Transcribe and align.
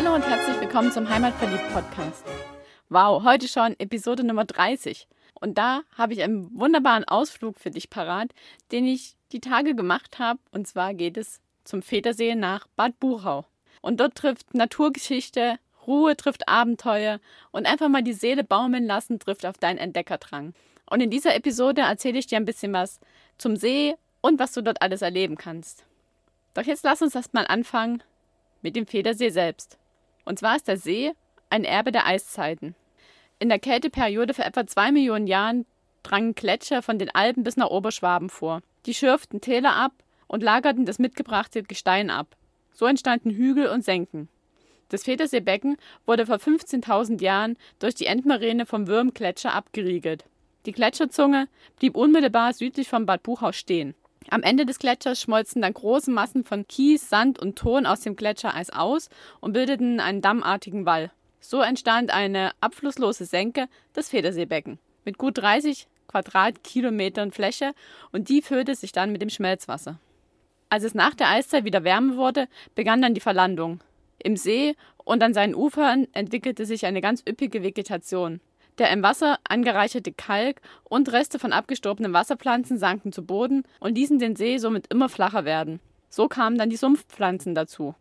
Hallo 0.00 0.14
und 0.14 0.24
herzlich 0.24 0.60
willkommen 0.60 0.92
zum 0.92 1.08
Heimatverliebt 1.08 1.72
Podcast. 1.72 2.22
Wow, 2.88 3.24
heute 3.24 3.48
schon 3.48 3.74
Episode 3.80 4.22
Nummer 4.22 4.44
30. 4.44 5.08
Und 5.34 5.58
da 5.58 5.80
habe 5.96 6.12
ich 6.12 6.22
einen 6.22 6.56
wunderbaren 6.56 7.02
Ausflug 7.02 7.58
für 7.58 7.72
dich 7.72 7.90
parat, 7.90 8.32
den 8.70 8.86
ich 8.86 9.16
die 9.32 9.40
Tage 9.40 9.74
gemacht 9.74 10.20
habe. 10.20 10.38
Und 10.52 10.68
zwar 10.68 10.94
geht 10.94 11.16
es 11.16 11.40
zum 11.64 11.82
Vätersee 11.82 12.36
nach 12.36 12.68
Bad 12.76 13.00
Buchau. 13.00 13.44
Und 13.82 13.98
dort 13.98 14.14
trifft 14.14 14.54
Naturgeschichte, 14.54 15.58
Ruhe 15.84 16.16
trifft 16.16 16.46
Abenteuer 16.46 17.18
und 17.50 17.66
einfach 17.66 17.88
mal 17.88 18.04
die 18.04 18.12
Seele 18.12 18.44
baumeln 18.44 18.86
lassen 18.86 19.18
trifft 19.18 19.44
auf 19.44 19.58
deinen 19.58 19.78
Entdeckerdrang. 19.78 20.54
Und 20.88 21.00
in 21.00 21.10
dieser 21.10 21.34
Episode 21.34 21.80
erzähle 21.80 22.20
ich 22.20 22.28
dir 22.28 22.36
ein 22.36 22.44
bisschen 22.44 22.72
was 22.72 23.00
zum 23.36 23.56
See 23.56 23.96
und 24.20 24.38
was 24.38 24.52
du 24.52 24.62
dort 24.62 24.80
alles 24.80 25.02
erleben 25.02 25.36
kannst. 25.36 25.84
Doch 26.54 26.62
jetzt 26.62 26.84
lass 26.84 27.02
uns 27.02 27.16
erstmal 27.16 27.48
anfangen 27.48 28.04
mit 28.62 28.76
dem 28.76 28.86
Federsee 28.86 29.30
selbst. 29.30 29.76
Und 30.28 30.38
zwar 30.38 30.56
ist 30.56 30.68
der 30.68 30.76
See 30.76 31.14
ein 31.48 31.64
Erbe 31.64 31.90
der 31.90 32.06
Eiszeiten. 32.06 32.74
In 33.38 33.48
der 33.48 33.58
Kälteperiode 33.58 34.34
vor 34.34 34.44
etwa 34.44 34.66
zwei 34.66 34.92
Millionen 34.92 35.26
Jahren 35.26 35.64
drangen 36.02 36.34
Gletscher 36.34 36.82
von 36.82 36.98
den 36.98 37.08
Alpen 37.14 37.44
bis 37.44 37.56
nach 37.56 37.70
Oberschwaben 37.70 38.28
vor. 38.28 38.60
Die 38.84 38.92
schürften 38.92 39.40
Täler 39.40 39.74
ab 39.74 39.92
und 40.26 40.42
lagerten 40.42 40.84
das 40.84 40.98
mitgebrachte 40.98 41.62
Gestein 41.62 42.10
ab. 42.10 42.36
So 42.74 42.84
entstanden 42.84 43.30
Hügel 43.30 43.68
und 43.68 43.86
Senken. 43.86 44.28
Das 44.90 45.04
Federseebecken 45.04 45.78
wurde 46.04 46.26
vor 46.26 46.36
15.000 46.36 47.22
Jahren 47.22 47.56
durch 47.78 47.94
die 47.94 48.04
Endmaräne 48.04 48.66
vom 48.66 48.86
Würmgletscher 48.86 49.54
abgeriegelt. 49.54 50.26
Die 50.66 50.72
Gletscherzunge 50.72 51.48
blieb 51.78 51.96
unmittelbar 51.96 52.52
südlich 52.52 52.86
von 52.90 53.06
Bad 53.06 53.22
Buchau 53.22 53.52
stehen. 53.52 53.94
Am 54.30 54.42
Ende 54.42 54.66
des 54.66 54.78
Gletschers 54.78 55.22
schmolzen 55.22 55.62
dann 55.62 55.72
große 55.72 56.10
Massen 56.10 56.44
von 56.44 56.66
Kies, 56.68 57.08
Sand 57.08 57.38
und 57.38 57.56
Ton 57.56 57.86
aus 57.86 58.00
dem 58.00 58.14
Gletschereis 58.14 58.70
aus 58.70 59.08
und 59.40 59.54
bildeten 59.54 60.00
einen 60.00 60.20
dammartigen 60.20 60.84
Wall. 60.84 61.10
So 61.40 61.62
entstand 61.62 62.12
eine 62.12 62.52
abflusslose 62.60 63.24
Senke, 63.24 63.68
das 63.94 64.10
Federseebecken, 64.10 64.78
mit 65.04 65.16
gut 65.16 65.38
30 65.38 65.88
Quadratkilometern 66.08 67.32
Fläche 67.32 67.72
und 68.12 68.28
die 68.28 68.42
füllte 68.42 68.74
sich 68.74 68.92
dann 68.92 69.12
mit 69.12 69.22
dem 69.22 69.30
Schmelzwasser. 69.30 69.98
Als 70.68 70.84
es 70.84 70.94
nach 70.94 71.14
der 71.14 71.30
Eiszeit 71.30 71.64
wieder 71.64 71.84
wärmer 71.84 72.16
wurde, 72.16 72.48
begann 72.74 73.00
dann 73.00 73.14
die 73.14 73.20
Verlandung. 73.20 73.80
Im 74.18 74.36
See 74.36 74.74
und 75.04 75.22
an 75.22 75.32
seinen 75.32 75.54
Ufern 75.54 76.06
entwickelte 76.12 76.66
sich 76.66 76.84
eine 76.84 77.00
ganz 77.00 77.22
üppige 77.26 77.62
Vegetation. 77.62 78.40
Der 78.78 78.90
im 78.90 79.02
Wasser 79.02 79.38
angereicherte 79.48 80.12
Kalk 80.12 80.60
und 80.84 81.10
Reste 81.12 81.38
von 81.38 81.52
abgestorbenen 81.52 82.12
Wasserpflanzen 82.12 82.78
sanken 82.78 83.12
zu 83.12 83.24
Boden 83.24 83.64
und 83.80 83.96
ließen 83.96 84.18
den 84.18 84.36
See 84.36 84.58
somit 84.58 84.86
immer 84.92 85.08
flacher 85.08 85.44
werden. 85.44 85.80
So 86.10 86.28
kamen 86.28 86.58
dann 86.58 86.70
die 86.70 86.76
Sumpfpflanzen 86.76 87.54
dazu. 87.54 87.94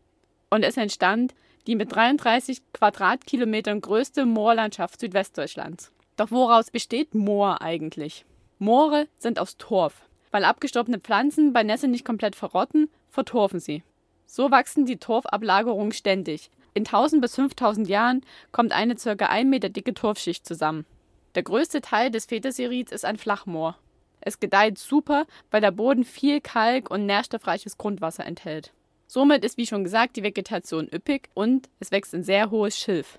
Und 0.50 0.64
es 0.64 0.78
entstand 0.78 1.34
die 1.66 1.76
mit 1.76 1.94
33 1.94 2.62
Quadratkilometern 2.74 3.82
größte 3.82 4.26
Moorlandschaft 4.26 5.00
Südwestdeutschlands. 5.00 5.92
Doch 6.16 6.32
woraus 6.32 6.72
besteht 6.72 7.14
Moor 7.14 7.62
eigentlich? 7.62 8.26
Moore 8.58 9.08
sind 9.20 9.40
aus 9.40 9.58
Torf. 9.58 10.02
Weil 10.32 10.46
abgestorbene 10.46 11.00
Pflanzen 11.00 11.54
bei 11.54 11.64
Nässe 11.64 11.88
nicht 11.88 12.06
komplett 12.06 12.36
verrotten, 12.36 12.90
vertorfen 13.10 13.60
sie. 13.60 13.84
So 14.26 14.52
wachsen 14.52 14.86
die 14.86 14.98
Torfablagerungen 14.98 15.92
ständig. 15.92 16.50
In 16.78 16.86
1000 16.86 17.24
bis 17.24 17.34
5000 17.34 17.90
Jahren 17.90 18.22
kommt 18.52 18.72
eine 18.72 18.94
ca. 18.94 19.14
1 19.14 19.50
Meter 19.50 19.70
dicke 19.70 19.96
Torfschicht 19.96 20.46
zusammen. 20.46 20.86
Der 21.34 21.42
größte 21.42 21.82
Teil 21.82 22.12
des 22.12 22.28
Federserids 22.28 22.92
ist 22.92 23.04
ein 23.04 23.18
Flachmoor. 23.18 23.76
Es 24.22 24.40
gedeiht 24.40 24.78
super, 24.78 25.26
weil 25.50 25.62
der 25.62 25.72
Boden 25.72 26.04
viel 26.04 26.40
Kalk 26.40 26.92
und 26.92 27.08
nährstoffreiches 27.08 27.80
Grundwasser 27.80 28.28
enthält. 28.28 28.74
Somit 29.08 29.44
ist, 29.44 29.58
wie 29.58 29.66
schon 29.66 29.86
gesagt, 29.86 30.18
die 30.18 30.22
Vegetation 30.22 30.88
üppig 30.94 31.30
und 31.34 31.68
es 31.80 31.90
wächst 31.90 32.14
ein 32.14 32.22
sehr 32.22 32.52
hohes 32.52 32.78
Schilf. 32.78 33.18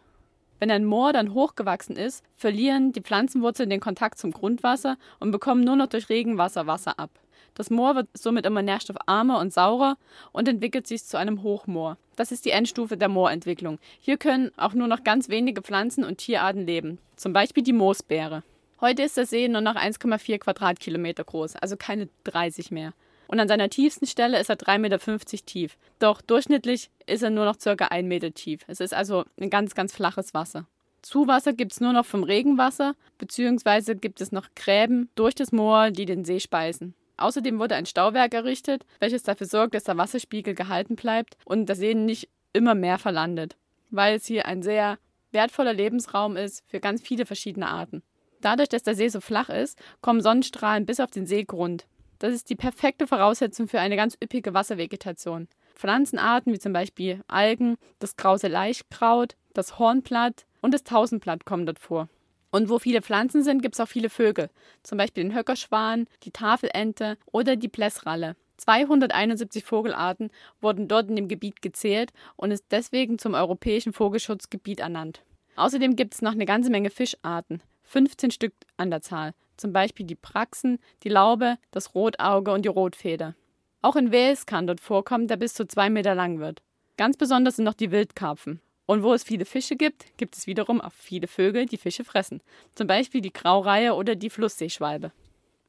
Wenn 0.61 0.71
ein 0.71 0.85
Moor 0.85 1.13
dann 1.13 1.35
hochgewachsen 1.35 1.97
ist, 1.97 2.23
verlieren 2.37 2.93
die 2.93 3.03
Pflanzenwurzeln 3.03 3.71
den 3.71 3.81
Kontakt 3.81 4.21
zum 4.21 4.31
Grundwasser 4.31 4.99
und 5.19 5.33
bekommen 5.33 5.65
nur 5.65 5.75
noch 5.75 5.89
durch 5.89 6.09
Regenwasser 6.09 6.69
Wasser 6.69 7.01
ab. 7.01 7.11
Das 7.59 7.71
Moor 7.71 7.97
wird 7.97 8.09
somit 8.15 8.47
immer 8.47 8.63
nährstoffarmer 8.63 9.41
und 9.41 9.53
saurer 9.53 9.99
und 10.31 10.47
entwickelt 10.47 10.87
sich 10.87 11.05
zu 11.05 11.19
einem 11.19 11.43
Hochmoor. 11.43 11.99
Das 12.15 12.31
ist 12.31 12.45
die 12.45 12.51
Endstufe 12.51 12.97
der 12.97 13.09
Moorentwicklung. 13.09 13.81
Hier 13.99 14.17
können 14.17 14.53
auch 14.57 14.75
nur 14.75 14.87
noch 14.87 15.03
ganz 15.03 15.29
wenige 15.29 15.61
Pflanzen 15.61 16.05
und 16.05 16.19
Tierarten 16.19 16.65
leben, 16.67 16.99
zum 17.17 17.33
Beispiel 17.33 17.65
die 17.65 17.73
Moosbeere. 17.73 18.45
Heute 18.81 19.03
ist 19.03 19.17
der 19.17 19.27
See 19.27 19.49
nur 19.49 19.61
noch 19.61 19.75
1,4 19.75 20.39
Quadratkilometer 20.39 21.25
groß, 21.25 21.57
also 21.57 21.77
keine 21.77 22.09
30 22.23 22.71
mehr. 22.71 22.93
Und 23.27 23.41
an 23.41 23.49
seiner 23.49 23.69
tiefsten 23.69 24.07
Stelle 24.07 24.39
ist 24.39 24.51
er 24.51 24.57
3,50 24.57 24.79
Meter 24.79 24.99
tief. 25.45 25.77
Doch 25.99 26.23
durchschnittlich 26.23 26.91
ist 27.07 27.25
er 27.25 27.31
nur 27.31 27.45
noch 27.45 27.59
ca. 27.59 27.73
1 27.73 28.07
Meter 28.07 28.33
tief. 28.33 28.61
Es 28.69 28.79
ist 28.79 28.95
also 28.95 29.25
ein 29.37 29.51
ganz, 29.51 29.75
ganz 29.75 29.93
flaches 29.93 30.33
Wasser. 30.33 30.67
Zuwasser 31.03 31.53
gibt 31.53 31.73
es 31.73 31.81
nur 31.81 31.93
noch 31.93 32.07
vom 32.07 32.23
Regenwasser, 32.23 32.95
beziehungsweise 33.19 33.97
gibt 33.97 34.21
es 34.21 34.31
noch 34.31 34.47
Gräben 34.55 35.11
durch 35.17 35.35
das 35.35 35.51
Moor, 35.51 35.91
die 35.91 36.05
den 36.05 36.25
See 36.25 36.39
speisen. 36.39 36.95
Außerdem 37.19 37.59
wurde 37.59 37.75
ein 37.75 37.87
Stauwerk 37.87 38.33
errichtet, 38.33 38.87
welches 39.01 39.25
dafür 39.25 39.47
sorgt, 39.47 39.75
dass 39.75 39.85
der 39.85 39.97
Wasserspiegel 39.97 40.55
gehalten 40.55 40.97
bleibt 40.97 41.37
und 41.45 41.67
der 41.67 41.77
See 41.77 41.95
nicht 41.95 42.29
immer 42.53 42.75
mehr 42.75 42.99
verlandet, 42.99 43.57
weil 43.91 44.17
es 44.17 44.27
hier 44.27 44.47
ein 44.47 44.63
sehr 44.63 44.99
wertvoller 45.33 45.75
Lebensraum 45.75 46.37
ist 46.37 46.65
für 46.67 46.81
ganz 46.81 47.03
viele 47.03 47.27
verschiedene 47.27 47.69
Arten. 47.69 48.03
Dadurch, 48.41 48.69
dass 48.69 48.85
der 48.85 48.95
See 48.95 49.09
so 49.09 49.21
flach 49.21 49.49
ist, 49.49 49.79
kommen 50.01 50.21
Sonnenstrahlen 50.21 50.87
bis 50.87 51.01
auf 51.01 51.11
den 51.11 51.27
Seegrund. 51.27 51.87
Das 52.21 52.33
ist 52.33 52.51
die 52.51 52.57
perfekte 52.57 53.07
Voraussetzung 53.07 53.69
für 53.69 53.81
eine 53.81 53.97
ganz 53.97 54.17
üppige 54.23 54.55
Wasservegetation. 54.55 55.49
Pflanzenarten 55.75 56.53
wie 56.53 56.59
zum 56.59 56.73
Beispiel 56.73 57.23
Algen, 57.29 57.77
das 57.99 58.17
krause 58.17 58.49
Laichkraut, 58.49 59.37
das 59.55 59.79
Hornblatt 59.79 60.47
und 60.61 60.75
das 60.75 60.85
Tausendblatt 60.85 61.45
kommen 61.45 61.67
dort 61.67 61.79
vor. 61.79 62.09
Und 62.51 62.71
wo 62.71 62.79
viele 62.79 63.03
Pflanzen 63.03 63.43
sind, 63.43 63.63
gibt 63.63 63.75
es 63.75 63.81
auch 63.81 63.89
viele 63.89 64.11
Vögel, 64.11 64.49
zum 64.83 64.99
Beispiel 64.99 65.25
den 65.25 65.35
Höckerschwan, 65.35 66.07
die 66.23 66.31
Tafelente 66.31 67.19
oder 67.31 67.57
die 67.57 67.69
Blässralle. 67.69 68.37
271 68.57 69.65
Vogelarten 69.65 70.31
wurden 70.61 70.89
dort 70.89 71.09
in 71.09 71.17
dem 71.17 71.29
Gebiet 71.29 71.63
gezählt 71.63 72.13
und 72.37 72.51
ist 72.51 72.65
deswegen 72.71 73.19
zum 73.19 73.35
europäischen 73.35 73.93
Vogelschutzgebiet 73.93 74.81
ernannt. 74.81 75.23
Außerdem 75.57 75.97
gibt 75.97 76.15
es 76.15 76.23
noch 76.23 76.33
eine 76.33 76.47
ganze 76.47 76.71
Menge 76.71 76.91
Fischarten, 76.91 77.63
15 77.85 78.31
Stück 78.31 78.53
an 78.77 78.91
der 78.91 79.03
Zahl, 79.03 79.33
zum 79.57 79.73
Beispiel 79.73 80.07
die 80.07 80.15
Praxen, 80.15 80.79
die 81.03 81.09
Laube, 81.09 81.59
das 81.71 81.95
Rotauge 81.95 82.53
und 82.53 82.65
die 82.65 82.69
Rotfeder. 82.69 83.35
Auch 83.81 83.97
in 83.97 84.11
Wels 84.11 84.47
kann 84.47 84.67
dort 84.67 84.81
vorkommen, 84.81 85.29
der 85.29 85.37
bis 85.37 85.55
zu 85.55 85.67
zwei 85.67 85.89
Meter 85.89 86.15
lang 86.15 86.41
wird. 86.41 86.63
Ganz 86.97 87.17
besonders 87.17 87.57
sind 87.57 87.65
noch 87.65 87.75
die 87.75 87.93
Wildkarpfen. 87.93 88.61
Und 88.89 89.03
wo 89.03 89.13
es 89.13 89.23
viele 89.23 89.45
Fische 89.45 89.77
gibt, 89.77 90.17
gibt 90.17 90.35
es 90.35 90.47
wiederum 90.47 90.81
auch 90.81 90.95
viele 90.95 91.27
Vögel, 91.27 91.67
die 91.67 91.77
Fische 91.77 92.05
fressen. 92.05 92.41
Zum 92.75 92.87
Beispiel 92.87 93.21
die 93.21 93.35
Graureihe 93.35 93.93
oder 93.93 94.15
die 94.15 94.31
Flussseeschwalbe. 94.31 95.13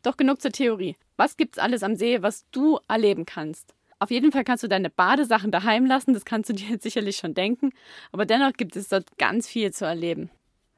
Doch 0.03 0.15
genug 0.15 0.41
zur 0.41 0.53
Theorie. 0.53 0.95
Was 1.17 1.35
gibt's 1.35 1.59
alles 1.59 1.83
am 1.83 1.97
See, 1.97 2.21
was 2.21 2.45
du 2.51 2.79
erleben 2.87 3.25
kannst? 3.25 3.75
Auf 3.99 4.09
jeden 4.09 4.31
Fall 4.31 4.45
kannst 4.45 4.63
du 4.63 4.69
deine 4.69 4.89
Badesachen 4.89 5.51
daheim 5.51 5.85
lassen, 5.85 6.13
das 6.13 6.23
kannst 6.23 6.49
du 6.49 6.53
dir 6.55 6.69
jetzt 6.69 6.83
sicherlich 6.83 7.17
schon 7.17 7.33
denken, 7.33 7.71
aber 8.13 8.25
dennoch 8.25 8.53
gibt 8.53 8.77
es 8.77 8.87
dort 8.87 9.17
ganz 9.17 9.49
viel 9.49 9.73
zu 9.73 9.83
erleben. 9.83 10.29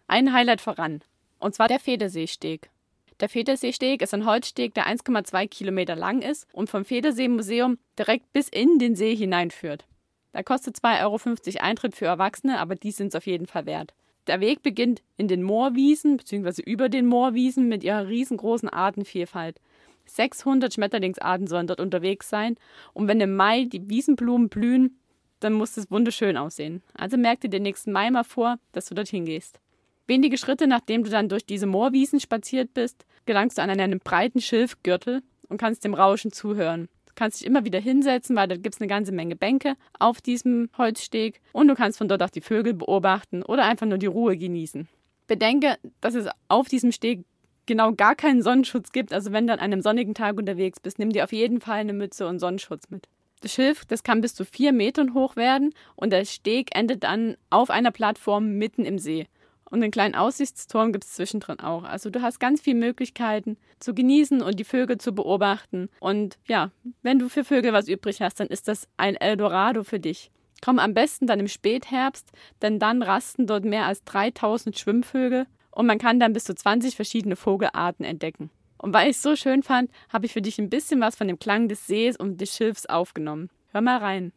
Ein 0.08 0.34
Highlight 0.34 0.62
voran, 0.62 1.02
und 1.38 1.54
zwar 1.54 1.68
der 1.68 1.80
Federseesteg. 1.80 2.72
Der 3.20 3.30
Federseesteg 3.30 4.02
ist 4.02 4.16
ein 4.16 4.26
Holzsteg, 4.26 4.74
der 4.74 4.88
1,2 4.88 5.48
Kilometer 5.48 5.96
lang 5.96 6.24
ist 6.24 6.48
und 6.54 6.72
vom 6.72 6.86
Federsee-Museum 6.86 7.78
direkt 8.00 8.34
bis 8.34 8.50
in 8.50 8.80
den 8.80 8.96
See 8.96 9.16
hineinführt. 9.16 9.86
Da 10.34 10.44
kostet 10.44 10.78
2,50 10.78 11.02
Euro 11.04 11.66
Eintritt 11.66 11.96
für 11.96 12.06
Erwachsene, 12.06 12.60
aber 12.60 12.76
die 12.76 12.92
sind 12.92 13.08
es 13.08 13.16
auf 13.16 13.26
jeden 13.26 13.48
Fall 13.48 13.66
wert. 13.66 13.94
Der 14.28 14.40
Weg 14.40 14.62
beginnt 14.62 15.02
in 15.18 15.28
den 15.28 15.44
Moorwiesen 15.44 16.18
bzw. 16.18 16.62
über 16.62 16.90
den 16.90 17.08
Moorwiesen 17.08 17.68
mit 17.68 17.84
ihrer 17.84 18.08
riesengroßen 18.08 18.70
Artenvielfalt. 18.70 19.60
600 20.06 20.74
Schmetterlingsarten 20.74 21.48
sollen 21.48 21.68
dort 21.68 21.80
unterwegs 21.80 22.30
sein 22.30 22.56
und 22.94 23.08
wenn 23.08 23.20
im 23.22 23.36
Mai 23.36 23.66
die 23.66 23.90
Wiesenblumen 23.90 24.50
blühen, 24.50 25.00
dann 25.40 25.54
muss 25.54 25.78
es 25.78 25.90
wunderschön 25.90 26.38
aussehen. 26.38 26.82
Also 26.94 27.18
merk 27.18 27.42
dir 27.42 27.50
den 27.50 27.64
nächsten 27.64 27.92
Mai 27.92 28.12
mal 28.12 28.24
vor, 28.24 28.58
dass 28.74 28.86
du 28.86 28.96
dorthin 28.96 29.26
gehst. 29.26 29.60
Wenige 30.08 30.38
Schritte 30.38 30.68
nachdem 30.68 31.04
du 31.04 31.10
dann 31.10 31.30
durch 31.30 31.46
diese 31.46 31.66
Moorwiesen 31.66 32.20
spaziert 32.20 32.74
bist, 32.74 33.06
gelangst 33.26 33.58
du 33.58 33.62
an 33.64 33.70
einen 33.70 34.00
breiten 34.00 34.42
Schilfgürtel 34.42 35.24
und 35.48 35.58
kannst 35.58 35.84
dem 35.84 35.94
Rauschen 35.94 36.32
zuhören. 36.32 36.90
Kannst 37.16 37.42
dich 37.42 37.48
immer 37.48 37.66
wieder 37.66 37.80
hinsetzen, 37.80 38.36
weil 38.36 38.48
da 38.48 38.56
gibt 38.56 38.76
es 38.76 38.82
eine 38.82 38.88
ganze 38.88 39.12
Menge 39.12 39.36
Bänke 39.36 39.76
auf 40.00 40.22
diesem 40.22 40.70
Holzsteg 40.78 41.42
und 41.54 41.68
du 41.68 41.76
kannst 41.76 41.98
von 41.98 42.08
dort 42.08 42.24
auch 42.24 42.30
die 42.30 42.42
Vögel 42.42 42.74
beobachten 42.74 43.44
oder 43.44 43.66
einfach 43.66 43.88
nur 43.88 43.98
die 43.98 44.08
Ruhe 44.08 44.38
genießen. 44.38 44.88
Bedenke, 45.28 45.78
dass 46.02 46.16
es 46.16 46.28
auf 46.48 46.68
diesem 46.68 46.92
Steg 46.92 47.24
genau 47.66 47.94
gar 47.94 48.16
keinen 48.16 48.42
Sonnenschutz 48.42 48.92
gibt. 48.92 49.14
Also 49.14 49.32
wenn 49.32 49.48
du 49.48 49.54
an 49.54 49.60
einem 49.60 49.82
sonnigen 49.82 50.14
Tag 50.14 50.38
unterwegs 50.38 50.80
bist, 50.80 51.00
nimm 51.00 51.12
dir 51.12 51.24
auf 51.24 51.32
jeden 51.32 51.62
Fall 51.62 51.80
eine 51.80 51.94
Mütze 51.94 52.28
und 52.28 52.40
Sonnenschutz 52.40 52.90
mit. 52.90 53.08
Das 53.42 53.54
Schilf, 53.54 53.86
das 53.86 54.04
kann 54.04 54.22
bis 54.22 54.36
zu 54.36 54.46
vier 54.46 54.72
Metern 54.72 55.14
hoch 55.14 55.36
werden 55.36 55.74
und 55.96 56.12
der 56.12 56.26
Steg 56.26 56.76
endet 56.76 57.04
dann 57.04 57.38
auf 57.50 57.70
einer 57.70 57.92
Plattform 57.92 58.58
mitten 58.58 58.86
im 58.86 59.00
See. 59.00 59.28
Und 59.72 59.82
einen 59.82 59.92
kleinen 59.92 60.16
Aussichtsturm 60.16 60.92
gibt 60.92 61.06
es 61.06 61.14
zwischendrin 61.14 61.60
auch. 61.62 61.84
Also 61.84 62.10
du 62.10 62.22
hast 62.22 62.40
ganz 62.40 62.62
viele 62.62 62.78
Möglichkeiten 62.78 63.58
zu 63.80 63.96
genießen 63.96 64.42
und 64.42 64.60
die 64.60 64.66
Vögel 64.66 64.98
zu 64.98 65.14
beobachten. 65.14 65.90
Und 66.02 66.38
ja, 66.46 66.72
wenn 67.02 67.20
du 67.20 67.30
für 67.30 67.46
Vögel 67.46 67.72
was 67.72 67.88
übrig 67.88 68.22
hast, 68.22 68.42
dann 68.42 68.48
ist 68.48 68.68
das 68.68 68.88
ein 68.98 69.16
Eldorado 69.16 69.84
für 69.84 70.00
dich. 70.00 70.30
Komm 70.62 70.78
am 70.78 70.94
besten 70.94 71.26
dann 71.26 71.40
im 71.40 71.48
Spätherbst, 71.48 72.32
denn 72.62 72.80
dann 72.80 73.02
rasten 73.02 73.48
dort 73.48 73.64
mehr 73.64 73.86
als 73.86 74.04
3000 74.04 74.78
Schwimmvögel 74.78 75.48
und 75.72 75.88
man 75.88 75.98
kann 75.98 76.20
dann 76.20 76.34
bis 76.34 76.44
zu 76.44 76.54
20 76.54 76.96
verschiedene 76.96 77.38
Vogelarten 77.38 78.06
entdecken. 78.06 78.52
Und 78.78 78.94
weil 78.94 79.10
ich 79.10 79.16
es 79.16 79.22
so 79.22 79.36
schön 79.38 79.64
fand, 79.64 79.90
habe 80.10 80.26
ich 80.26 80.34
für 80.34 80.42
dich 80.42 80.60
ein 80.60 80.70
bisschen 80.70 81.00
was 81.00 81.16
von 81.16 81.28
dem 81.28 81.40
Klang 81.40 81.70
des 81.70 81.88
Sees 81.88 82.18
und 82.18 82.42
des 82.42 82.54
Schilfs 82.54 82.88
aufgenommen. 82.88 83.50
Hör 83.72 83.82
mal 83.82 83.98
rein. 83.98 84.34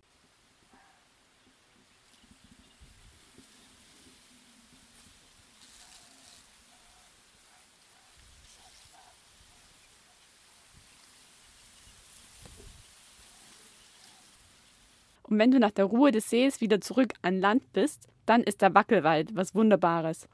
Und 15.34 15.40
wenn 15.40 15.50
du 15.50 15.58
nach 15.58 15.72
der 15.72 15.86
Ruhe 15.86 16.12
des 16.12 16.30
Sees 16.30 16.60
wieder 16.60 16.80
zurück 16.80 17.12
an 17.22 17.40
Land 17.40 17.72
bist, 17.72 18.06
dann 18.24 18.44
ist 18.44 18.62
der 18.62 18.72
Wackelwald 18.72 19.34
was 19.34 19.52
Wunderbares. 19.56 20.28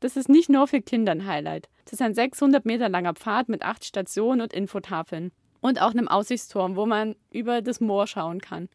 Das 0.00 0.16
ist 0.16 0.28
nicht 0.28 0.48
nur 0.48 0.66
für 0.66 0.82
Kinder 0.82 1.12
ein 1.12 1.24
Highlight. 1.24 1.68
Das 1.84 1.92
ist 1.92 2.02
ein 2.02 2.16
600 2.16 2.64
Meter 2.64 2.88
langer 2.88 3.14
Pfad 3.14 3.48
mit 3.48 3.62
acht 3.62 3.84
Stationen 3.84 4.40
und 4.40 4.52
Infotafeln. 4.52 5.30
Und 5.60 5.80
auch 5.80 5.92
einem 5.92 6.08
Aussichtsturm, 6.08 6.74
wo 6.74 6.84
man 6.84 7.14
über 7.30 7.62
das 7.62 7.80
Moor 7.80 8.08
schauen 8.08 8.40
kann. 8.40 8.68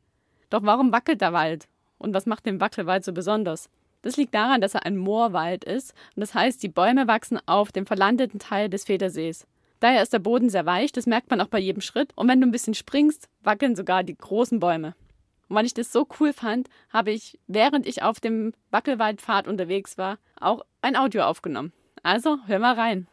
Doch 0.50 0.64
warum 0.64 0.94
wackelt 0.94 1.20
der 1.20 1.34
Wald? 1.34 1.68
Und 1.98 2.14
was 2.14 2.26
macht 2.26 2.46
den 2.46 2.62
Wackelwald 2.62 3.04
so 3.04 3.12
besonders? 3.12 3.70
Das 4.02 4.16
liegt 4.16 4.34
daran, 4.34 4.62
dass 4.62 4.76
er 4.76 4.86
ein 4.86 4.96
Moorwald 4.96 5.66
ist 5.66 5.94
und 6.16 6.22
das 6.22 6.34
heißt, 6.34 6.64
die 6.64 6.70
Bäume 6.70 7.06
wachsen 7.10 7.38
auf 7.48 7.74
dem 7.74 7.86
verlandeten 7.86 8.40
Teil 8.40 8.70
des 8.70 8.86
Federsees. 8.86 9.46
Daher 9.82 10.04
ist 10.04 10.14
der 10.14 10.20
Boden 10.20 10.50
sehr 10.50 10.66
weich, 10.66 10.94
das 10.94 11.06
merkt 11.06 11.30
man 11.32 11.42
auch 11.42 11.48
bei 11.48 11.60
jedem 11.60 11.82
Schritt 11.82 12.14
und 12.16 12.30
wenn 12.30 12.40
du 12.40 12.48
ein 12.48 12.52
bisschen 12.52 12.76
springst, 12.76 13.28
wackeln 13.44 13.76
sogar 13.76 14.04
die 14.04 14.16
großen 14.16 14.62
Bäume. 14.62 14.96
Und 15.48 15.56
weil 15.56 15.66
ich 15.66 15.74
das 15.74 15.92
so 15.92 16.08
cool 16.20 16.34
fand, 16.34 16.70
habe 16.92 17.12
ich, 17.12 17.40
während 17.48 17.86
ich 17.86 18.02
auf 18.02 18.20
dem 18.20 18.54
Wackelwaldpfad 18.72 19.48
unterwegs 19.48 19.98
war, 19.98 20.18
auch 20.40 20.66
ein 20.82 20.96
Audio 20.96 21.24
aufgenommen. 21.24 21.72
Also, 22.04 22.40
hör 22.48 22.60
mal 22.60 22.76
rein. 22.76 23.08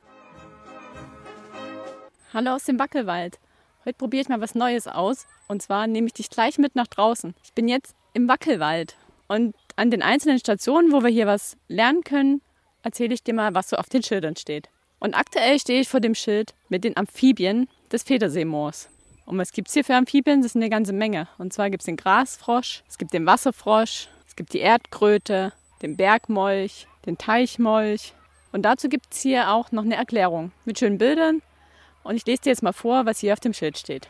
Hallo 2.32 2.54
aus 2.54 2.64
dem 2.64 2.78
Wackelwald. 2.78 3.38
Heute 3.84 3.98
probiere 3.98 4.22
ich 4.22 4.28
mal 4.28 4.40
was 4.40 4.54
Neues 4.54 4.86
aus. 4.86 5.26
Und 5.48 5.60
zwar 5.60 5.86
nehme 5.86 6.06
ich 6.06 6.14
dich 6.14 6.30
gleich 6.30 6.58
mit 6.58 6.76
nach 6.76 6.86
draußen. 6.86 7.34
Ich 7.44 7.52
bin 7.52 7.68
jetzt 7.68 7.94
im 8.14 8.28
Wackelwald. 8.28 8.96
Und 9.28 9.54
an 9.76 9.90
den 9.90 10.02
einzelnen 10.02 10.38
Stationen, 10.38 10.92
wo 10.92 11.02
wir 11.02 11.10
hier 11.10 11.26
was 11.26 11.56
lernen 11.68 12.04
können, 12.04 12.40
erzähle 12.82 13.14
ich 13.14 13.22
dir 13.22 13.34
mal, 13.34 13.54
was 13.54 13.70
so 13.70 13.76
auf 13.76 13.88
den 13.88 14.02
Schildern 14.02 14.36
steht. 14.36 14.68
Und 14.98 15.14
aktuell 15.14 15.58
stehe 15.58 15.80
ich 15.80 15.88
vor 15.88 16.00
dem 16.00 16.14
Schild 16.14 16.54
mit 16.68 16.84
den 16.84 16.96
Amphibien 16.96 17.68
des 17.90 18.02
Federseemoors. 18.04 18.88
Und 19.24 19.38
was 19.38 19.52
gibt 19.52 19.68
es 19.68 19.74
hier 19.74 19.84
für 19.84 19.94
Amphibien? 19.94 20.42
Das 20.42 20.52
sind 20.52 20.62
eine 20.62 20.70
ganze 20.70 20.92
Menge. 20.92 21.28
Und 21.38 21.52
zwar 21.52 21.70
gibt 21.70 21.82
es 21.82 21.86
den 21.86 21.96
Grasfrosch, 21.96 22.82
es 22.88 22.98
gibt 22.98 23.12
den 23.12 23.26
Wasserfrosch, 23.26 24.08
es 24.26 24.36
gibt 24.36 24.52
die 24.52 24.60
Erdkröte, 24.60 25.52
den 25.82 25.96
Bergmolch, 25.96 26.86
den 27.06 27.18
Teichmolch. 27.18 28.14
Und 28.52 28.62
dazu 28.62 28.88
gibt 28.88 29.12
es 29.12 29.20
hier 29.20 29.50
auch 29.50 29.72
noch 29.72 29.84
eine 29.84 29.96
Erklärung 29.96 30.52
mit 30.64 30.78
schönen 30.78 30.98
Bildern. 30.98 31.42
Und 32.02 32.16
ich 32.16 32.26
lese 32.26 32.42
dir 32.42 32.50
jetzt 32.50 32.62
mal 32.62 32.72
vor, 32.72 33.06
was 33.06 33.20
hier 33.20 33.32
auf 33.32 33.40
dem 33.40 33.54
Schild 33.54 33.78
steht. 33.78 34.08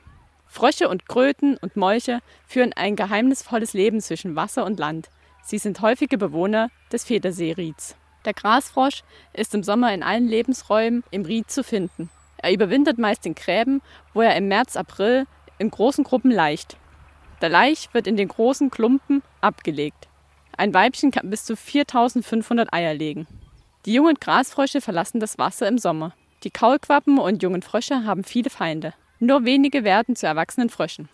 Frösche 0.48 0.88
und 0.88 1.08
Kröten 1.08 1.56
und 1.58 1.76
Molche 1.76 2.20
führen 2.46 2.72
ein 2.72 2.96
geheimnisvolles 2.96 3.72
Leben 3.72 4.00
zwischen 4.00 4.36
Wasser 4.36 4.64
und 4.64 4.78
Land. 4.78 5.08
Sie 5.44 5.58
sind 5.58 5.80
häufige 5.80 6.18
Bewohner 6.18 6.68
des 6.92 7.04
Federseerieds. 7.04 7.96
Der 8.24 8.34
Grasfrosch 8.34 9.02
ist 9.32 9.54
im 9.54 9.62
Sommer 9.62 9.92
in 9.92 10.02
allen 10.02 10.28
Lebensräumen 10.28 11.04
im 11.10 11.22
Ried 11.24 11.50
zu 11.50 11.64
finden. 11.64 12.10
Er 12.42 12.52
überwintert 12.52 12.98
meist 12.98 13.24
in 13.24 13.34
Gräben, 13.34 13.80
wo 14.12 14.20
er 14.20 14.36
im 14.36 14.48
März, 14.48 14.76
April 14.76 15.26
in 15.58 15.70
großen 15.70 16.04
Gruppen 16.04 16.30
laicht. 16.30 16.76
Der 17.40 17.48
Laich 17.48 17.88
wird 17.92 18.06
in 18.06 18.16
den 18.16 18.28
großen 18.28 18.70
Klumpen 18.70 19.22
abgelegt. 19.40 20.08
Ein 20.56 20.74
Weibchen 20.74 21.10
kann 21.10 21.30
bis 21.30 21.44
zu 21.44 21.56
4500 21.56 22.72
Eier 22.72 22.94
legen. 22.94 23.26
Die 23.86 23.94
jungen 23.94 24.16
Grasfrösche 24.16 24.80
verlassen 24.80 25.18
das 25.18 25.38
Wasser 25.38 25.66
im 25.66 25.78
Sommer. 25.78 26.12
Die 26.44 26.50
Kaulquappen 26.50 27.18
und 27.18 27.42
jungen 27.42 27.62
Frösche 27.62 28.04
haben 28.04 28.24
viele 28.24 28.50
Feinde. 28.50 28.92
Nur 29.18 29.44
wenige 29.44 29.84
werden 29.84 30.16
zu 30.16 30.26
erwachsenen 30.26 30.68
Fröschen. 30.68 31.08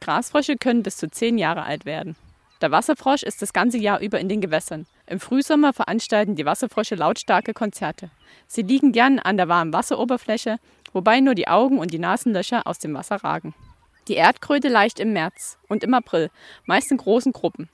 Grasfrösche 0.00 0.56
können 0.56 0.82
bis 0.82 0.96
zu 0.96 1.10
zehn 1.10 1.38
Jahre 1.38 1.64
alt 1.64 1.84
werden. 1.84 2.16
Der 2.60 2.70
Wasserfrosch 2.70 3.22
ist 3.22 3.42
das 3.42 3.52
ganze 3.52 3.78
Jahr 3.78 4.00
über 4.00 4.18
in 4.20 4.28
den 4.28 4.40
Gewässern. 4.40 4.86
Im 5.08 5.20
Frühsommer 5.20 5.72
veranstalten 5.72 6.36
die 6.36 6.44
Wasserfrösche 6.44 6.94
lautstarke 6.94 7.54
Konzerte. 7.54 8.10
Sie 8.46 8.60
liegen 8.60 8.92
gern 8.92 9.18
an 9.18 9.38
der 9.38 9.48
warmen 9.48 9.72
Wasseroberfläche, 9.72 10.58
wobei 10.92 11.20
nur 11.20 11.34
die 11.34 11.48
Augen 11.48 11.78
und 11.78 11.94
die 11.94 11.98
Nasenlöcher 11.98 12.66
aus 12.66 12.78
dem 12.78 12.92
Wasser 12.92 13.16
ragen. 13.16 13.54
Die 14.08 14.14
Erdkröte 14.14 14.68
leicht 14.68 15.00
im 15.00 15.14
März 15.14 15.56
und 15.66 15.82
im 15.82 15.94
April, 15.94 16.30
meist 16.66 16.90
in 16.90 16.98
großen 16.98 17.32
Gruppen. 17.32 17.70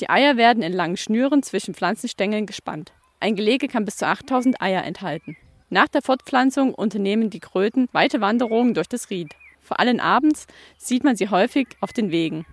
Die 0.00 0.08
Eier 0.08 0.38
werden 0.38 0.62
in 0.62 0.72
langen 0.72 0.96
Schnüren 0.96 1.42
zwischen 1.42 1.74
Pflanzenstängeln 1.74 2.46
gespannt. 2.46 2.92
Ein 3.20 3.36
Gelege 3.36 3.68
kann 3.68 3.84
bis 3.84 3.98
zu 3.98 4.06
8000 4.06 4.62
Eier 4.62 4.82
enthalten. 4.82 5.36
Nach 5.68 5.88
der 5.88 6.00
Fortpflanzung 6.00 6.74
unternehmen 6.74 7.28
die 7.28 7.40
Kröten 7.40 7.88
weite 7.92 8.22
Wanderungen 8.22 8.72
durch 8.72 8.88
das 8.88 9.10
Ried. 9.10 9.34
Vor 9.60 9.78
allem 9.78 10.00
abends 10.00 10.46
sieht 10.78 11.04
man 11.04 11.16
sie 11.16 11.28
häufig 11.28 11.68
auf 11.80 11.92
den 11.92 12.10
Wegen. 12.10 12.46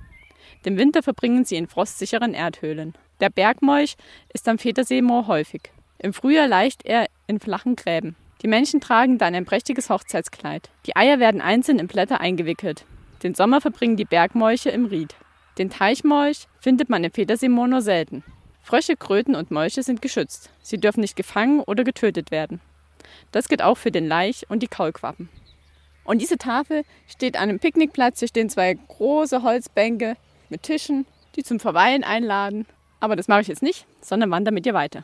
Den 0.65 0.77
Winter 0.77 1.04
verbringen 1.04 1.45
sie 1.45 1.56
in 1.56 1.68
frostsicheren 1.68 2.33
Erdhöhlen. 2.33 2.94
Der 3.19 3.30
Bergmolch 3.30 3.98
ist 4.33 4.48
am 4.48 4.57
Federseemoor 4.57 5.27
häufig. 5.27 5.63
Im 5.98 6.13
Frühjahr 6.13 6.48
leicht 6.48 6.86
er 6.86 7.07
in 7.27 7.39
flachen 7.39 7.75
Gräben. 7.75 8.16
Die 8.42 8.48
Menschen 8.48 8.80
tragen 8.80 9.18
dann 9.18 9.36
ein 9.36 9.45
prächtiges 9.45 9.89
Hochzeitskleid. 9.89 10.69
Die 10.86 10.95
Eier 10.95 11.19
werden 11.19 11.42
einzeln 11.42 11.80
in 11.80 11.88
Blätter 11.88 12.21
eingewickelt. 12.21 12.86
Den 13.24 13.36
Sommer 13.36 13.60
verbringen 13.60 13.98
die 13.98 14.06
Bergmolche 14.06 14.69
im 14.69 14.86
Ried. 14.86 15.16
Den 15.57 15.69
Teichmolch 15.69 16.48
findet 16.62 16.89
man 16.89 17.04
im 17.04 17.12
Federseemoor 17.12 17.68
nur 17.68 17.81
selten. 17.81 18.24
Frösche, 18.63 18.95
Kröten 18.95 19.36
und 19.36 19.51
Molche 19.51 19.83
sind 19.83 20.01
geschützt. 20.01 20.50
Sie 20.62 20.77
dürfen 20.77 21.01
nicht 21.01 21.18
gefangen 21.18 21.60
oder 21.60 21.83
getötet 21.83 22.31
werden. 22.31 22.62
Das 23.33 23.50
gilt 23.50 23.62
auch 23.62 23.77
für 23.77 23.92
den 23.92 24.07
Laich 24.07 24.45
und 24.50 24.63
die 24.63 24.68
Kaulquappen. 24.68 25.27
Und 26.06 26.22
diese 26.22 26.38
Tafel 26.38 26.83
steht 27.07 27.36
an 27.36 27.50
einem 27.50 27.60
Picknickplatz. 27.60 28.19
Hier 28.19 28.30
stehen 28.30 28.50
zwei 28.50 28.74
große 28.74 29.44
Holzbänke 29.44 30.15
mit 30.50 30.63
Tischen, 30.63 31.06
die 31.36 31.44
zum 31.44 31.60
Verweilen 31.60 32.06
einladen. 32.06 32.65
Aber 33.00 33.16
das 33.16 33.28
mache 33.28 33.42
ich 33.42 33.48
jetzt 33.48 33.62
nicht, 33.62 33.86
sondern 34.01 34.31
wandere 34.31 34.54
mit 34.54 34.66
dir 34.66 34.74
weiter. 34.74 35.04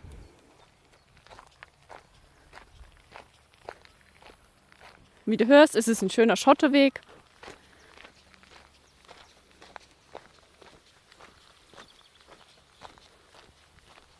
Wie 5.25 5.37
du 5.37 5.47
hörst, 5.47 5.75
ist 5.75 5.87
es 5.87 6.01
ein 6.01 6.09
schöner 6.09 6.35
Schotterweg. 6.35 7.01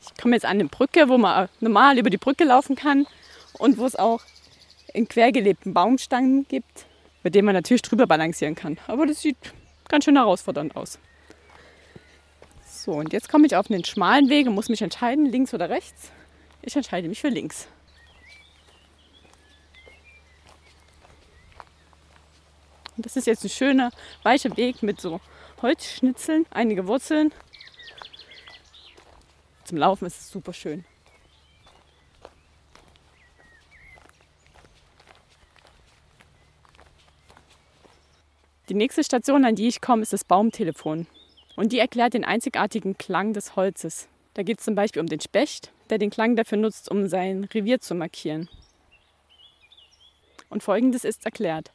Ich 0.02 0.22
komme 0.22 0.36
jetzt 0.36 0.46
an 0.46 0.60
eine 0.60 0.66
Brücke, 0.66 1.08
wo 1.08 1.20
man 1.20 1.50
normal 1.60 2.00
über 2.00 2.10
die 2.10 2.18
Brücke 2.18 2.46
laufen 2.46 2.76
kann 2.76 3.06
und 3.60 3.78
wo 3.78 3.86
es 3.86 3.96
auch 3.96 4.22
in 4.94 5.08
quergelebten 5.08 5.74
Baumstangen 5.74 6.48
gibt, 6.48 6.86
mit 7.22 7.36
denen 7.36 7.46
man 7.46 7.54
natürlich 7.54 7.84
drüber 7.84 8.08
balancieren 8.08 8.56
kann. 8.56 8.80
Aber 8.88 9.06
das 9.06 9.22
sieht 9.22 9.38
ganz 9.88 10.06
schön 10.06 10.16
herausfordernd 10.16 10.76
aus. 10.76 10.98
So, 12.86 12.92
und 12.92 13.14
jetzt 13.14 13.30
komme 13.30 13.48
ich 13.48 13.56
auf 13.56 13.72
einen 13.72 13.84
schmalen 13.84 14.30
Weg 14.30 14.46
und 14.46 14.54
muss 14.54 14.70
mich 14.70 14.84
entscheiden, 14.84 15.26
links 15.26 15.56
oder 15.56 15.72
rechts. 15.72 16.12
Ich 16.62 16.76
entscheide 16.76 17.08
mich 17.08 17.20
für 17.20 17.30
links. 17.30 17.68
Und 22.96 23.04
das 23.04 23.16
ist 23.16 23.26
jetzt 23.26 23.44
ein 23.44 23.50
schöner, 23.50 23.90
weicher 24.22 24.56
Weg 24.56 24.84
mit 24.84 25.02
so 25.02 25.20
Holzschnitzeln, 25.64 26.46
einige 26.52 26.86
Wurzeln. 26.86 27.34
Zum 29.64 29.80
Laufen 29.80 30.06
ist 30.06 30.22
es 30.22 30.30
super 30.30 30.54
schön. 30.54 30.86
Die 38.70 38.76
nächste 38.76 39.04
Station, 39.04 39.44
an 39.44 39.56
die 39.56 39.70
ich 39.70 39.82
komme, 39.82 40.04
ist 40.04 40.14
das 40.14 40.24
Baumtelefon. 40.24 41.08
Und 41.56 41.72
die 41.72 41.80
erklärt 41.80 42.14
den 42.14 42.26
einzigartigen 42.26 42.98
Klang 42.98 43.34
des 43.34 43.56
Holzes. 43.56 44.08
Da 44.34 44.44
geht 44.44 44.60
es 44.60 44.66
zum 44.66 44.76
Beispiel 44.76 45.02
um 45.02 45.08
den 45.08 45.22
Specht, 45.22 45.72
der 45.90 45.98
den 45.98 46.10
Klang 46.10 46.36
dafür 46.36 46.58
nutzt, 46.58 46.92
um 46.92 47.08
sein 47.08 47.46
Revier 47.46 47.80
zu 47.80 47.96
markieren. 47.96 48.50
Und 50.50 50.64
folgendes 50.64 51.04
ist 51.06 51.26
erklärt. 51.26 51.72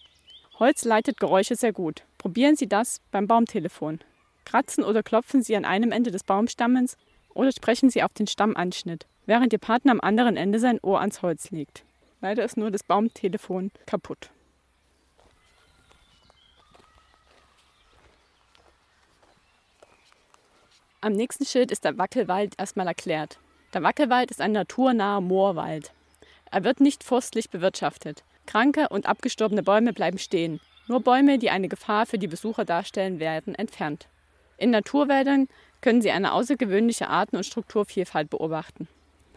Holz 0.59 0.85
leitet 0.85 1.19
Geräusche 1.19 1.57
sehr 1.57 1.73
gut. 1.73 2.03
Probieren 2.19 2.57
Sie 2.57 2.69
das 2.69 3.01
beim 3.11 3.27
Baumtelefon. 3.27 4.01
Kratzen 4.45 4.85
oder 4.85 5.03
klopfen 5.03 5.43
Sie 5.43 5.57
an 5.57 5.65
einem 5.65 5.93
Ende 5.93 6.11
des 6.11 6.25
Baumstammens 6.25 6.97
oder 7.35 7.53
sprechen 7.53 7.89
Sie 7.89 8.03
auf 8.03 8.13
den 8.13 8.27
Stammanschnitt, 8.27 9.07
während 9.27 9.53
Ihr 9.53 9.59
Partner 9.59 9.93
am 9.93 10.01
anderen 10.01 10.37
Ende 10.37 10.59
sein 10.59 10.79
Ohr 10.83 11.01
ans 11.01 11.23
Holz 11.23 11.51
legt. 11.51 11.85
Leider 12.21 12.45
ist 12.45 12.59
nur 12.59 12.71
das 12.71 12.83
Baumtelefon 12.83 13.71
kaputt. 13.87 14.31
Am 21.03 21.15
nächsten 21.15 21.47
Schild 21.47 21.71
ist 21.71 21.87
der 21.87 21.97
Wackelwald 21.97 22.53
erstmal 22.59 22.87
erklärt. 22.87 23.39
Der 23.73 23.83
Wackelwald 23.83 24.31
ist 24.31 24.43
ein 24.43 24.53
naturnaher 24.53 25.23
Moorwald. 25.23 25.93
Er 26.51 26.63
wird 26.63 26.81
nicht 26.81 27.05
forstlich 27.05 27.49
bewirtschaftet. 27.49 28.23
Kranke 28.45 28.87
und 28.91 29.07
abgestorbene 29.07 29.63
Bäume 29.63 29.95
bleiben 29.95 30.19
stehen. 30.19 30.61
Nur 30.89 31.01
Bäume, 31.01 31.39
die 31.39 31.49
eine 31.49 31.69
Gefahr 31.69 32.05
für 32.05 32.19
die 32.19 32.27
Besucher 32.27 32.67
darstellen, 32.67 33.19
werden 33.19 33.55
entfernt. 33.55 34.09
In 34.59 34.69
Naturwäldern 34.69 35.49
können 35.81 36.03
Sie 36.03 36.11
eine 36.11 36.35
außergewöhnliche 36.35 37.09
Arten- 37.09 37.37
und 37.37 37.47
Strukturvielfalt 37.47 38.29
beobachten. 38.29 38.87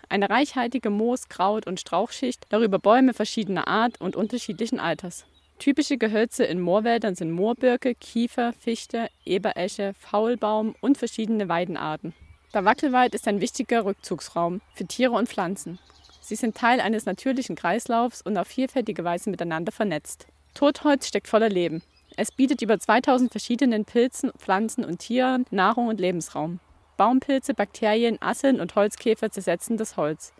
Eine 0.09 0.29
reichhaltige 0.29 0.89
Moos-, 0.89 1.29
Kraut- 1.29 1.65
und 1.65 1.79
Strauchschicht, 1.79 2.45
darüber 2.49 2.77
Bäume 2.77 3.13
verschiedener 3.13 3.69
Art 3.69 4.01
und 4.01 4.17
unterschiedlichen 4.17 4.81
Alters. 4.81 5.25
Typische 5.59 5.97
Gehölze 5.97 6.43
in 6.43 6.59
Moorwäldern 6.59 7.15
sind 7.15 7.31
Moorbirke, 7.31 7.95
Kiefer, 7.95 8.53
Fichte, 8.53 9.07
Eberesche, 9.25 9.93
Faulbaum 9.97 10.75
und 10.81 10.97
verschiedene 10.97 11.47
Weidenarten. 11.47 12.13
Der 12.53 12.65
Wackelwald 12.65 13.15
ist 13.15 13.27
ein 13.27 13.41
wichtiger 13.41 13.85
Rückzugsraum 13.85 14.61
für 14.73 14.85
Tiere 14.85 15.13
und 15.13 15.29
Pflanzen. 15.29 15.79
Sie 16.21 16.35
sind 16.35 16.55
Teil 16.55 16.79
eines 16.79 17.05
natürlichen 17.05 17.55
Kreislaufs 17.55 18.21
und 18.21 18.37
auf 18.37 18.47
vielfältige 18.47 19.03
Weise 19.03 19.29
miteinander 19.29 19.71
vernetzt. 19.71 20.27
Totholz 20.53 21.07
steckt 21.07 21.27
voller 21.27 21.49
Leben. 21.49 21.81
Es 22.15 22.31
bietet 22.31 22.61
über 22.61 22.79
2000 22.79 23.31
verschiedenen 23.31 23.85
Pilzen, 23.85 24.31
Pflanzen 24.37 24.85
und 24.85 24.99
Tieren 24.99 25.45
Nahrung 25.49 25.87
und 25.87 25.99
Lebensraum. 25.99 26.59
Baumpilze, 26.95 27.53
Bakterien, 27.53 28.17
Asseln 28.21 28.61
und 28.61 28.75
Holzkäfer 28.75 29.31
zersetzen 29.31 29.77
das 29.77 29.97
Holz. 29.97 30.31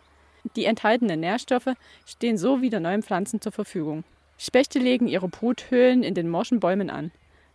Die 0.56 0.66
enthaltenen 0.66 1.20
Nährstoffe 1.20 1.74
stehen 2.06 2.38
so 2.38 2.62
wieder 2.62 2.78
neuen 2.78 3.02
Pflanzen 3.02 3.40
zur 3.40 3.52
Verfügung. 3.52 4.04
Spechte 4.44 4.78
legen 4.78 5.08
ihre 5.08 5.26
Bruthöhlen 5.26 6.02
in 6.02 6.12
den 6.12 6.28
morschen 6.28 6.60
Bäumen 6.60 6.90
an. 6.90 7.12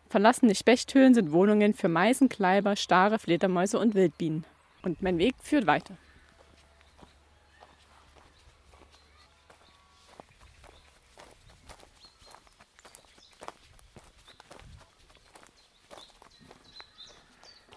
Verlassene 0.10 0.56
Spechthöhlen 0.56 1.14
sind 1.14 1.32
Wohnungen 1.32 1.76
für 1.76 1.88
Meisen, 1.88 2.30
Kleiber, 2.30 2.76
Stare, 2.76 3.20
Fledermäuse 3.20 3.78
und 3.78 3.94
Wildbienen. 3.94 4.44
Und 4.82 5.00
mein 5.04 5.20
Weg 5.20 5.36
führt 5.40 5.68
weiter. 5.68 5.96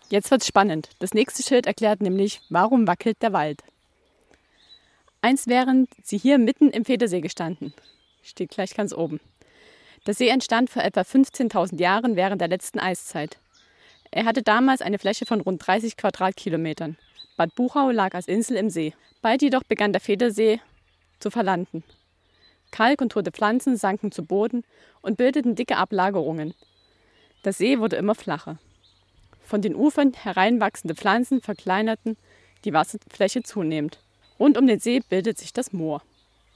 Jetzt 0.09 0.31
wird's 0.31 0.47
spannend. 0.47 0.89
Das 1.01 1.13
nächste 1.13 1.43
Schild 1.43 1.67
erklärt 1.67 2.01
nämlich, 2.01 2.41
warum 2.49 2.87
wackelt 2.87 3.21
der 3.21 3.35
Wald. 3.35 3.63
Einst 5.21 5.49
wären 5.49 5.87
sie 6.03 6.17
hier 6.17 6.39
mitten 6.39 6.71
im 6.71 6.87
Federsee 6.87 7.21
gestanden. 7.21 7.75
Steht 8.23 8.51
gleich 8.51 8.75
ganz 8.75 8.93
oben. 8.93 9.21
Der 10.07 10.15
See 10.15 10.29
entstand 10.29 10.71
vor 10.71 10.83
etwa 10.83 11.03
15.000 11.03 11.79
Jahren 11.81 12.17
während 12.17 12.41
der 12.41 12.49
letzten 12.49 12.79
Eiszeit. 12.79 13.39
Er 14.11 14.25
hatte 14.25 14.43
damals 14.43 14.83
eine 14.83 14.99
Fläche 14.99 15.27
von 15.27 15.41
rund 15.41 15.67
30 15.67 15.97
Quadratkilometern. 15.97 16.97
Bad 17.37 17.55
Buchau 17.55 17.91
lag 17.91 18.15
als 18.15 18.29
Insel 18.29 18.57
im 18.57 18.71
See. 18.71 18.95
Bald 19.23 19.43
jedoch 19.43 19.63
begann 19.63 19.93
der 19.93 20.01
Federsee 20.01 20.61
zu 21.19 21.31
verlanden. 21.31 21.83
Kalk 22.71 23.01
und 23.01 23.13
tote 23.13 23.31
Pflanzen 23.31 23.77
sanken 23.77 24.13
zu 24.13 24.25
Boden 24.25 24.65
und 25.01 25.17
bildeten 25.17 25.55
dicke 25.55 25.77
Ablagerungen. 25.77 26.55
Der 27.45 27.53
See 27.53 27.79
wurde 27.79 27.97
immer 27.97 28.15
flacher. 28.15 28.59
Von 29.41 29.63
den 29.63 29.75
Ufern 29.75 30.13
hereinwachsende 30.13 30.95
Pflanzen 30.95 31.41
verkleinerten 31.41 32.17
die 32.65 32.73
Wasserfläche 32.73 33.43
zunehmend. 33.43 33.99
Rund 34.39 34.57
um 34.57 34.67
den 34.67 34.79
See 34.79 35.01
bildet 35.01 35.39
sich 35.39 35.53
das 35.53 35.73
Moor. 35.73 36.03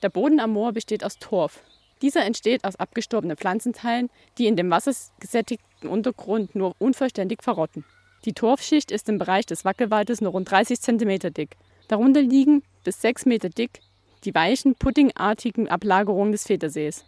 Der 0.03 0.11
Boden 0.11 0.41
am 0.41 0.53
Moor 0.53 0.73
besteht 0.73 1.05
aus 1.05 1.19
Torf. 1.19 1.61
Dieser 2.03 2.25
entsteht 2.25 2.65
aus 2.65 2.76
abgestorbenen 2.76 3.37
Pflanzenteilen, 3.37 4.11
die 4.38 4.47
in 4.47 4.57
dem 4.57 4.71
wassergesättigten 4.71 5.88
Untergrund 5.88 6.55
nur 6.55 6.75
unvollständig 6.79 7.43
verrotten. 7.43 7.85
Die 8.25 8.35
Torfschicht 8.35 8.91
ist 8.91 9.09
im 9.09 9.19
Bereich 9.19 9.47
des 9.47 9.65
Wackelwaldes 9.65 10.21
nur 10.21 10.33
rund 10.33 10.50
30 10.50 10.81
cm 10.81 11.33
dick. 11.33 11.57
Darunter 11.88 12.21
liegen 12.21 12.62
bis 12.85 13.00
6 13.00 13.26
Meter 13.26 13.49
dick 13.49 13.81
die 14.26 14.35
weichen, 14.35 14.75
puddingartigen 14.75 15.69
Ablagerungen 15.69 16.33
des 16.33 16.45
Federsees. 16.45 17.05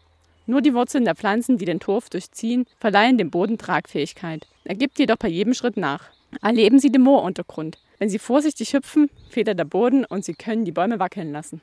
Nur 0.46 0.62
die 0.62 0.72
Wurzeln 0.72 1.04
der 1.04 1.16
Pflanzen, 1.16 1.58
die 1.58 1.66
den 1.66 1.80
Torf 1.80 2.08
durchziehen, 2.08 2.64
verleihen 2.78 3.18
dem 3.18 3.30
Boden 3.30 3.58
Tragfähigkeit. 3.58 4.46
Er 4.64 4.76
gibt 4.76 4.98
jedoch 4.98 5.16
bei 5.16 5.28
jedem 5.28 5.52
Schritt 5.52 5.76
nach. 5.76 6.10
Erleben 6.40 6.78
Sie 6.78 6.90
den 6.90 7.02
Mooruntergrund. 7.02 7.78
Wenn 7.98 8.08
Sie 8.08 8.18
vorsichtig 8.18 8.72
hüpfen, 8.72 9.10
federt 9.28 9.58
der 9.58 9.64
Boden 9.64 10.04
und 10.04 10.24
Sie 10.24 10.34
können 10.34 10.64
die 10.64 10.72
Bäume 10.72 10.98
wackeln 10.98 11.32
lassen. 11.32 11.60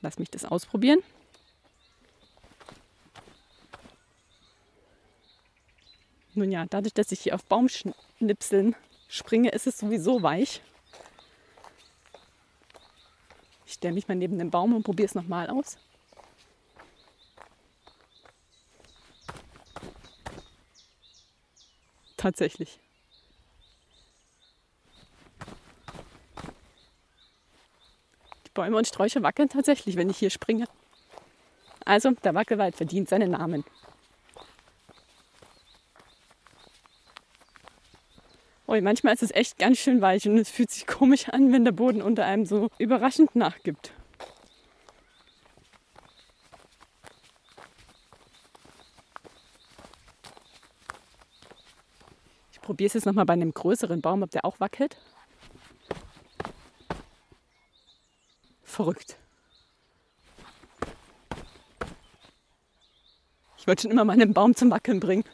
Lass 0.00 0.18
mich 0.18 0.30
das 0.30 0.44
ausprobieren. 0.44 1.02
Nun 6.34 6.52
ja, 6.52 6.66
dadurch, 6.66 6.94
dass 6.94 7.10
ich 7.10 7.20
hier 7.20 7.34
auf 7.34 7.44
Baumschnipseln 7.44 8.76
springe, 9.08 9.50
ist 9.50 9.66
es 9.66 9.78
sowieso 9.78 10.22
weich. 10.22 10.62
Ich 13.66 13.72
stelle 13.74 13.94
mich 13.94 14.06
mal 14.06 14.14
neben 14.14 14.38
den 14.38 14.50
Baum 14.50 14.74
und 14.74 14.84
probiere 14.84 15.06
es 15.06 15.14
nochmal 15.14 15.50
aus. 15.50 15.78
Tatsächlich. 22.16 22.78
Bäume 28.58 28.76
und 28.76 28.88
Sträucher 28.88 29.22
wackeln 29.22 29.48
tatsächlich, 29.48 29.94
wenn 29.94 30.10
ich 30.10 30.18
hier 30.18 30.30
springe. 30.30 30.64
Also, 31.84 32.10
der 32.24 32.34
Wackelwald 32.34 32.74
verdient 32.74 33.08
seinen 33.08 33.30
Namen. 33.30 33.62
Oh, 38.66 38.76
manchmal 38.80 39.14
ist 39.14 39.22
es 39.22 39.30
echt 39.30 39.58
ganz 39.58 39.78
schön 39.78 40.00
weich 40.00 40.28
und 40.28 40.36
es 40.36 40.50
fühlt 40.50 40.72
sich 40.72 40.88
komisch 40.88 41.28
an, 41.28 41.52
wenn 41.52 41.64
der 41.64 41.70
Boden 41.70 42.02
unter 42.02 42.24
einem 42.24 42.46
so 42.46 42.68
überraschend 42.78 43.36
nachgibt. 43.36 43.92
probiere 52.62 52.88
es 52.88 52.94
jetzt 52.94 53.06
nochmal 53.06 53.24
bei 53.24 53.32
einem 53.34 53.54
größeren 53.54 54.02
Baum, 54.02 54.22
ob 54.22 54.30
der 54.30 54.44
auch 54.44 54.60
wackelt. 54.60 54.98
Verrückt. 58.78 59.16
Ich 63.58 63.66
wollte 63.66 63.82
schon 63.82 63.90
immer 63.90 64.04
meinen 64.04 64.32
Baum 64.32 64.54
zum 64.54 64.70
Wackeln 64.70 65.00
bringen. 65.00 65.24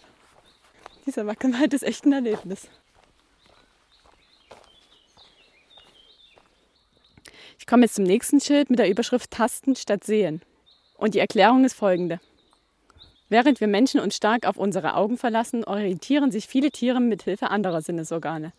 Dieser 1.04 1.26
Wackelwald 1.26 1.74
ist 1.74 1.82
echt 1.82 2.06
ein 2.06 2.14
Erlebnis. 2.14 2.68
Ich 7.58 7.66
komme 7.66 7.82
jetzt 7.82 7.96
zum 7.96 8.04
nächsten 8.04 8.40
Schild 8.40 8.70
mit 8.70 8.78
der 8.78 8.88
Überschrift 8.88 9.30
Tasten 9.30 9.76
statt 9.76 10.04
Sehen. 10.04 10.40
Und 10.96 11.12
die 11.12 11.20
Erklärung 11.20 11.66
ist 11.66 11.74
folgende. 11.74 12.20
Während 13.28 13.60
wir 13.60 13.68
Menschen 13.68 14.00
uns 14.00 14.16
stark 14.16 14.46
auf 14.46 14.56
unsere 14.56 14.94
Augen 14.94 15.18
verlassen, 15.18 15.64
orientieren 15.64 16.30
sich 16.30 16.46
viele 16.46 16.70
Tiere 16.70 16.98
mit 16.98 17.24
Hilfe 17.24 17.50
anderer 17.50 17.82
Sinnesorgane. 17.82 18.54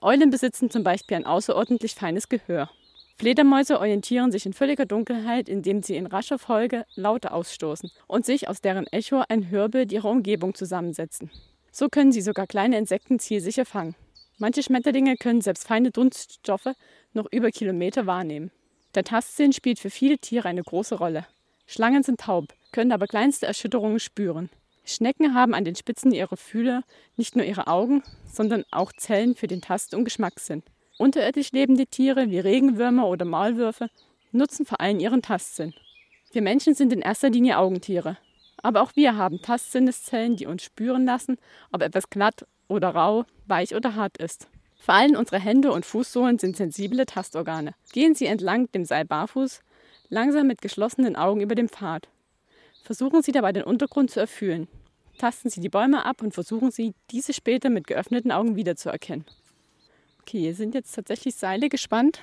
Eulen 0.00 0.30
besitzen 0.30 0.70
zum 0.70 0.82
Beispiel 0.82 1.18
ein 1.18 1.26
außerordentlich 1.26 1.94
feines 1.94 2.30
Gehör. 2.30 2.70
Fledermäuse 3.16 3.78
orientieren 3.78 4.32
sich 4.32 4.44
in 4.44 4.52
völliger 4.52 4.86
Dunkelheit, 4.86 5.48
indem 5.48 5.82
sie 5.82 5.96
in 5.96 6.06
rascher 6.06 6.38
Folge 6.38 6.84
Laute 6.96 7.32
ausstoßen 7.32 7.90
und 8.08 8.26
sich 8.26 8.48
aus 8.48 8.60
deren 8.60 8.86
Echo 8.88 9.22
ein 9.28 9.50
Hörbild 9.50 9.92
ihrer 9.92 10.10
Umgebung 10.10 10.54
zusammensetzen. 10.54 11.30
So 11.70 11.88
können 11.88 12.12
sie 12.12 12.22
sogar 12.22 12.46
kleine 12.46 12.76
Insekten 12.76 13.18
zielsicher 13.18 13.64
fangen. 13.64 13.94
Manche 14.38 14.64
Schmetterlinge 14.64 15.16
können 15.16 15.40
selbst 15.40 15.66
feine 15.68 15.92
Dunststoffe 15.92 16.74
noch 17.12 17.26
über 17.30 17.50
Kilometer 17.50 18.06
wahrnehmen. 18.06 18.50
Der 18.96 19.04
Tastsinn 19.04 19.52
spielt 19.52 19.78
für 19.78 19.90
viele 19.90 20.18
Tiere 20.18 20.48
eine 20.48 20.62
große 20.62 20.96
Rolle. 20.96 21.26
Schlangen 21.66 22.02
sind 22.02 22.20
taub, 22.20 22.52
können 22.72 22.92
aber 22.92 23.06
kleinste 23.06 23.46
Erschütterungen 23.46 24.00
spüren. 24.00 24.50
Schnecken 24.84 25.34
haben 25.34 25.54
an 25.54 25.64
den 25.64 25.76
Spitzen 25.76 26.12
ihrer 26.12 26.36
Fühler 26.36 26.82
nicht 27.16 27.36
nur 27.36 27.44
ihre 27.44 27.68
Augen, 27.68 28.02
sondern 28.30 28.64
auch 28.72 28.92
Zellen 28.92 29.36
für 29.36 29.46
den 29.46 29.60
Tast- 29.60 29.94
und 29.94 30.04
Geschmackssinn. 30.04 30.64
Unterirdisch 30.96 31.52
lebende 31.52 31.86
Tiere 31.86 32.30
wie 32.30 32.38
Regenwürmer 32.38 33.08
oder 33.08 33.24
Maulwürfe 33.24 33.88
nutzen 34.30 34.64
vor 34.66 34.80
allem 34.80 35.00
ihren 35.00 35.22
Tastsinn. 35.22 35.74
Wir 36.32 36.42
Menschen 36.42 36.74
sind 36.74 36.92
in 36.92 37.00
erster 37.00 37.30
Linie 37.30 37.58
Augentiere. 37.58 38.16
Aber 38.62 38.82
auch 38.82 38.92
wir 38.94 39.16
haben 39.16 39.42
Tastsinneszellen, 39.42 40.36
die 40.36 40.46
uns 40.46 40.62
spüren 40.62 41.04
lassen, 41.04 41.36
ob 41.70 41.82
etwas 41.82 42.08
glatt 42.10 42.46
oder 42.68 42.88
rau, 42.90 43.24
weich 43.46 43.74
oder 43.74 43.94
hart 43.94 44.16
ist. 44.18 44.48
Vor 44.78 44.94
allem 44.94 45.16
unsere 45.16 45.38
Hände 45.38 45.72
und 45.72 45.84
Fußsohlen 45.84 46.38
sind 46.38 46.56
sensible 46.56 47.06
Tastorgane. 47.06 47.74
Gehen 47.92 48.14
Sie 48.14 48.26
entlang 48.26 48.70
dem 48.72 48.84
Seil 48.84 49.04
barfuß, 49.04 49.60
langsam 50.08 50.46
mit 50.46 50.62
geschlossenen 50.62 51.16
Augen 51.16 51.40
über 51.40 51.54
dem 51.54 51.68
Pfad. 51.68 52.08
Versuchen 52.82 53.22
Sie 53.22 53.32
dabei 53.32 53.52
den 53.52 53.64
Untergrund 53.64 54.10
zu 54.10 54.20
erfüllen. 54.20 54.68
Tasten 55.18 55.50
Sie 55.50 55.60
die 55.60 55.68
Bäume 55.68 56.04
ab 56.04 56.22
und 56.22 56.34
versuchen 56.34 56.70
Sie, 56.70 56.94
diese 57.10 57.32
später 57.32 57.70
mit 57.70 57.86
geöffneten 57.86 58.32
Augen 58.32 58.56
wiederzuerkennen. 58.56 59.24
Okay, 60.26 60.40
hier 60.40 60.54
sind 60.54 60.74
jetzt 60.74 60.94
tatsächlich 60.94 61.34
Seile 61.34 61.68
gespannt 61.68 62.22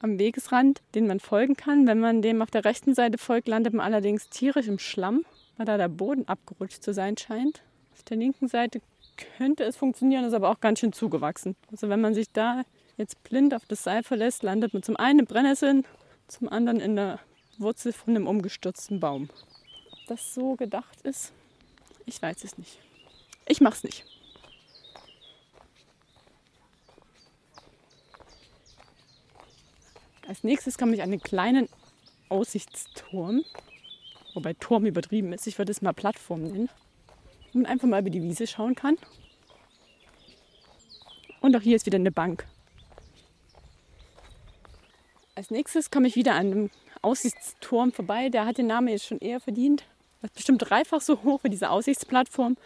am 0.00 0.18
Wegesrand, 0.18 0.82
den 0.96 1.06
man 1.06 1.20
folgen 1.20 1.54
kann. 1.54 1.86
Wenn 1.86 2.00
man 2.00 2.20
dem 2.20 2.42
auf 2.42 2.50
der 2.50 2.64
rechten 2.64 2.92
Seite 2.92 3.18
folgt, 3.18 3.46
landet 3.46 3.72
man 3.72 3.86
allerdings 3.86 4.28
tierisch 4.28 4.66
im 4.66 4.80
Schlamm, 4.80 5.24
weil 5.56 5.64
da 5.64 5.76
der 5.76 5.88
Boden 5.88 6.26
abgerutscht 6.26 6.82
zu 6.82 6.92
sein 6.92 7.16
scheint. 7.16 7.62
Auf 7.92 8.02
der 8.02 8.16
linken 8.16 8.48
Seite 8.48 8.80
könnte 9.38 9.62
es 9.62 9.76
funktionieren, 9.76 10.24
ist 10.24 10.32
aber 10.32 10.50
auch 10.50 10.58
ganz 10.58 10.80
schön 10.80 10.92
zugewachsen. 10.92 11.54
Also 11.70 11.88
wenn 11.88 12.00
man 12.00 12.14
sich 12.14 12.32
da 12.32 12.64
jetzt 12.96 13.22
blind 13.22 13.54
auf 13.54 13.64
das 13.64 13.84
Seil 13.84 14.02
verlässt, 14.02 14.42
landet 14.42 14.74
man 14.74 14.82
zum 14.82 14.96
einen 14.96 15.20
im 15.20 15.26
Brennnesseln, 15.26 15.84
zum 16.26 16.48
anderen 16.48 16.80
in 16.80 16.96
der 16.96 17.20
Wurzel 17.58 17.92
von 17.92 18.16
einem 18.16 18.26
umgestürzten 18.26 18.98
Baum 18.98 19.30
das 20.08 20.34
so 20.34 20.56
gedacht 20.56 21.00
ist? 21.02 21.32
Ich 22.06 22.20
weiß 22.20 22.42
es 22.42 22.58
nicht. 22.58 22.80
Ich 23.46 23.60
mach's 23.60 23.84
nicht. 23.84 24.04
Als 30.28 30.42
nächstes 30.42 30.76
komme 30.76 30.94
ich 30.94 31.02
an 31.02 31.10
den 31.10 31.20
kleinen 31.20 31.68
Aussichtsturm, 32.28 33.44
wobei 34.34 34.54
Turm 34.54 34.86
übertrieben 34.86 35.32
ist. 35.32 35.46
Ich 35.46 35.58
würde 35.58 35.70
es 35.70 35.82
mal 35.82 35.92
Plattform 35.92 36.42
nennen. 36.42 36.68
Und 37.52 37.62
man 37.62 37.66
einfach 37.66 37.88
mal 37.88 38.00
über 38.00 38.10
die 38.10 38.22
Wiese 38.22 38.46
schauen 38.46 38.74
kann. 38.74 38.98
Und 41.40 41.56
auch 41.56 41.60
hier 41.60 41.76
ist 41.76 41.86
wieder 41.86 41.96
eine 41.96 42.10
Bank. 42.10 42.44
Als 45.36 45.50
nächstes 45.50 45.90
komme 45.90 46.08
ich 46.08 46.16
wieder 46.16 46.34
an 46.34 46.46
einem 46.46 46.70
Aussichtsturm 47.02 47.92
vorbei. 47.92 48.28
Der 48.28 48.46
hat 48.46 48.58
den 48.58 48.66
Namen 48.66 48.88
jetzt 48.88 49.06
schon 49.06 49.18
eher 49.18 49.38
verdient. 49.38 49.84
Das 50.22 50.30
ist 50.30 50.36
bestimmt 50.36 50.68
dreifach 50.68 51.00
so 51.00 51.22
hoch 51.22 51.44
wie 51.44 51.50
diese 51.50 51.70
Aussichtsplattform. 51.70 52.56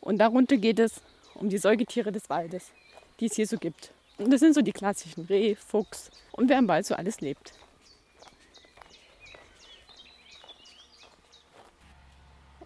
Und 0.00 0.18
darunter 0.18 0.56
geht 0.56 0.80
es 0.80 1.02
um 1.34 1.50
die 1.50 1.58
Säugetiere 1.58 2.10
des 2.10 2.28
Waldes, 2.28 2.72
die 3.20 3.26
es 3.26 3.36
hier 3.36 3.46
so 3.46 3.58
gibt. 3.58 3.92
Und 4.18 4.30
das 4.30 4.40
sind 4.40 4.54
so 4.54 4.62
die 4.62 4.72
klassischen 4.72 5.26
Reh, 5.26 5.54
Fuchs 5.54 6.10
und 6.32 6.48
wer 6.48 6.58
im 6.58 6.68
Wald 6.68 6.86
so 6.86 6.94
alles 6.94 7.20
lebt. 7.20 7.52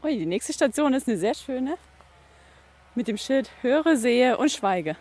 Ui, 0.03 0.17
die 0.17 0.27
nächste 0.27 0.53
Station 0.53 0.95
ist 0.95 1.09
eine 1.09 1.19
sehr 1.19 1.35
schöne 1.35 1.77
mit 2.95 3.09
dem 3.09 3.17
Schild 3.17 3.51
Höre, 3.63 3.97
sehe 3.97 4.37
und 4.37 4.51
schweige. 4.51 4.97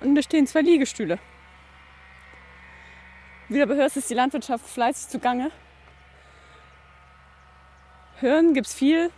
Und 0.00 0.14
da 0.14 0.22
stehen 0.22 0.46
zwei 0.46 0.60
Liegestühle. 0.60 1.18
Wie 3.48 3.56
du 3.56 3.62
aber 3.62 3.74
hörst, 3.74 3.96
ist 3.96 4.08
die 4.10 4.14
Landwirtschaft 4.14 4.66
fleißig 4.66 5.08
zugange. 5.08 5.50
Hören 8.20 8.54
gibt 8.54 8.66
es 8.68 8.74
viel, 8.74 9.10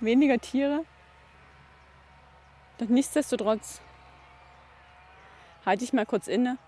weniger 0.00 0.38
Tiere. 0.38 0.84
Doch 2.78 2.88
nichtsdestotrotz 2.88 3.80
halte 5.64 5.84
ich 5.84 5.92
mal 5.92 6.06
kurz 6.06 6.28
inne 6.28 6.58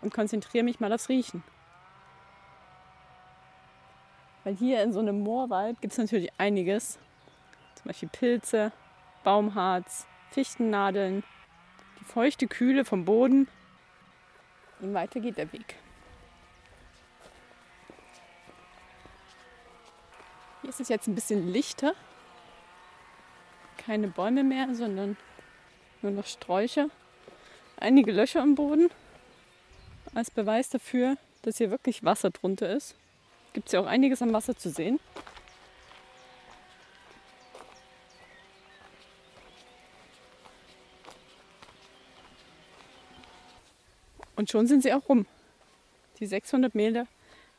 und 0.00 0.12
konzentriere 0.12 0.64
mich 0.64 0.80
mal 0.80 0.92
aufs 0.92 1.08
Riechen. 1.08 1.42
Weil 4.44 4.54
hier 4.54 4.82
in 4.82 4.92
so 4.92 5.00
einem 5.00 5.20
Moorwald 5.20 5.80
gibt 5.80 5.92
es 5.92 5.98
natürlich 5.98 6.30
einiges. 6.38 6.98
Zum 7.74 7.86
Beispiel 7.86 8.08
Pilze, 8.08 8.72
Baumharz, 9.24 10.06
Fichtennadeln, 10.30 11.24
die 12.00 12.04
feuchte 12.04 12.46
Kühle 12.46 12.84
vom 12.84 13.04
Boden. 13.04 13.48
Und 14.80 14.94
weiter 14.94 15.20
geht 15.20 15.36
der 15.36 15.52
Weg. 15.52 15.74
Hier 20.60 20.70
ist 20.70 20.80
es 20.80 20.88
jetzt 20.88 21.08
ein 21.08 21.14
bisschen 21.14 21.52
lichter. 21.52 21.94
Keine 23.78 24.08
Bäume 24.08 24.44
mehr, 24.44 24.74
sondern 24.74 25.16
nur 26.02 26.12
noch 26.12 26.26
Sträucher 26.26 26.88
einige 27.76 28.12
Löcher 28.12 28.42
im 28.42 28.54
Boden. 28.54 28.90
Als 30.14 30.30
Beweis 30.30 30.68
dafür, 30.68 31.16
dass 31.42 31.58
hier 31.58 31.70
wirklich 31.70 32.04
Wasser 32.04 32.30
drunter 32.30 32.74
ist. 32.74 32.94
Gibt 33.52 33.68
es 33.68 33.72
ja 33.72 33.80
auch 33.80 33.86
einiges 33.86 34.22
am 34.22 34.32
Wasser 34.32 34.56
zu 34.56 34.70
sehen. 34.70 34.98
Und 44.36 44.50
schon 44.50 44.66
sind 44.66 44.82
sie 44.82 44.92
auch 44.92 45.08
rum. 45.08 45.26
Die 46.20 46.26
600 46.26 46.74
Meter 46.74 47.06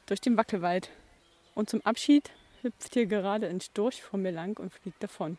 durch 0.06 0.22
den 0.22 0.38
Wackelwald. 0.38 0.90
Und 1.56 1.70
zum 1.70 1.82
Abschied 1.82 2.32
hüpft 2.62 2.94
hier 2.94 3.08
gerade 3.08 3.48
ein 3.48 3.62
Storch 3.62 4.02
vor 4.02 4.20
mir 4.20 4.32
lang 4.32 4.60
und 4.60 4.72
fliegt 4.72 5.02
davon. 5.02 5.38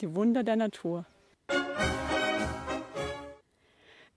Die 0.00 0.14
Wunder 0.14 0.44
der 0.44 0.56
Natur. 0.56 1.04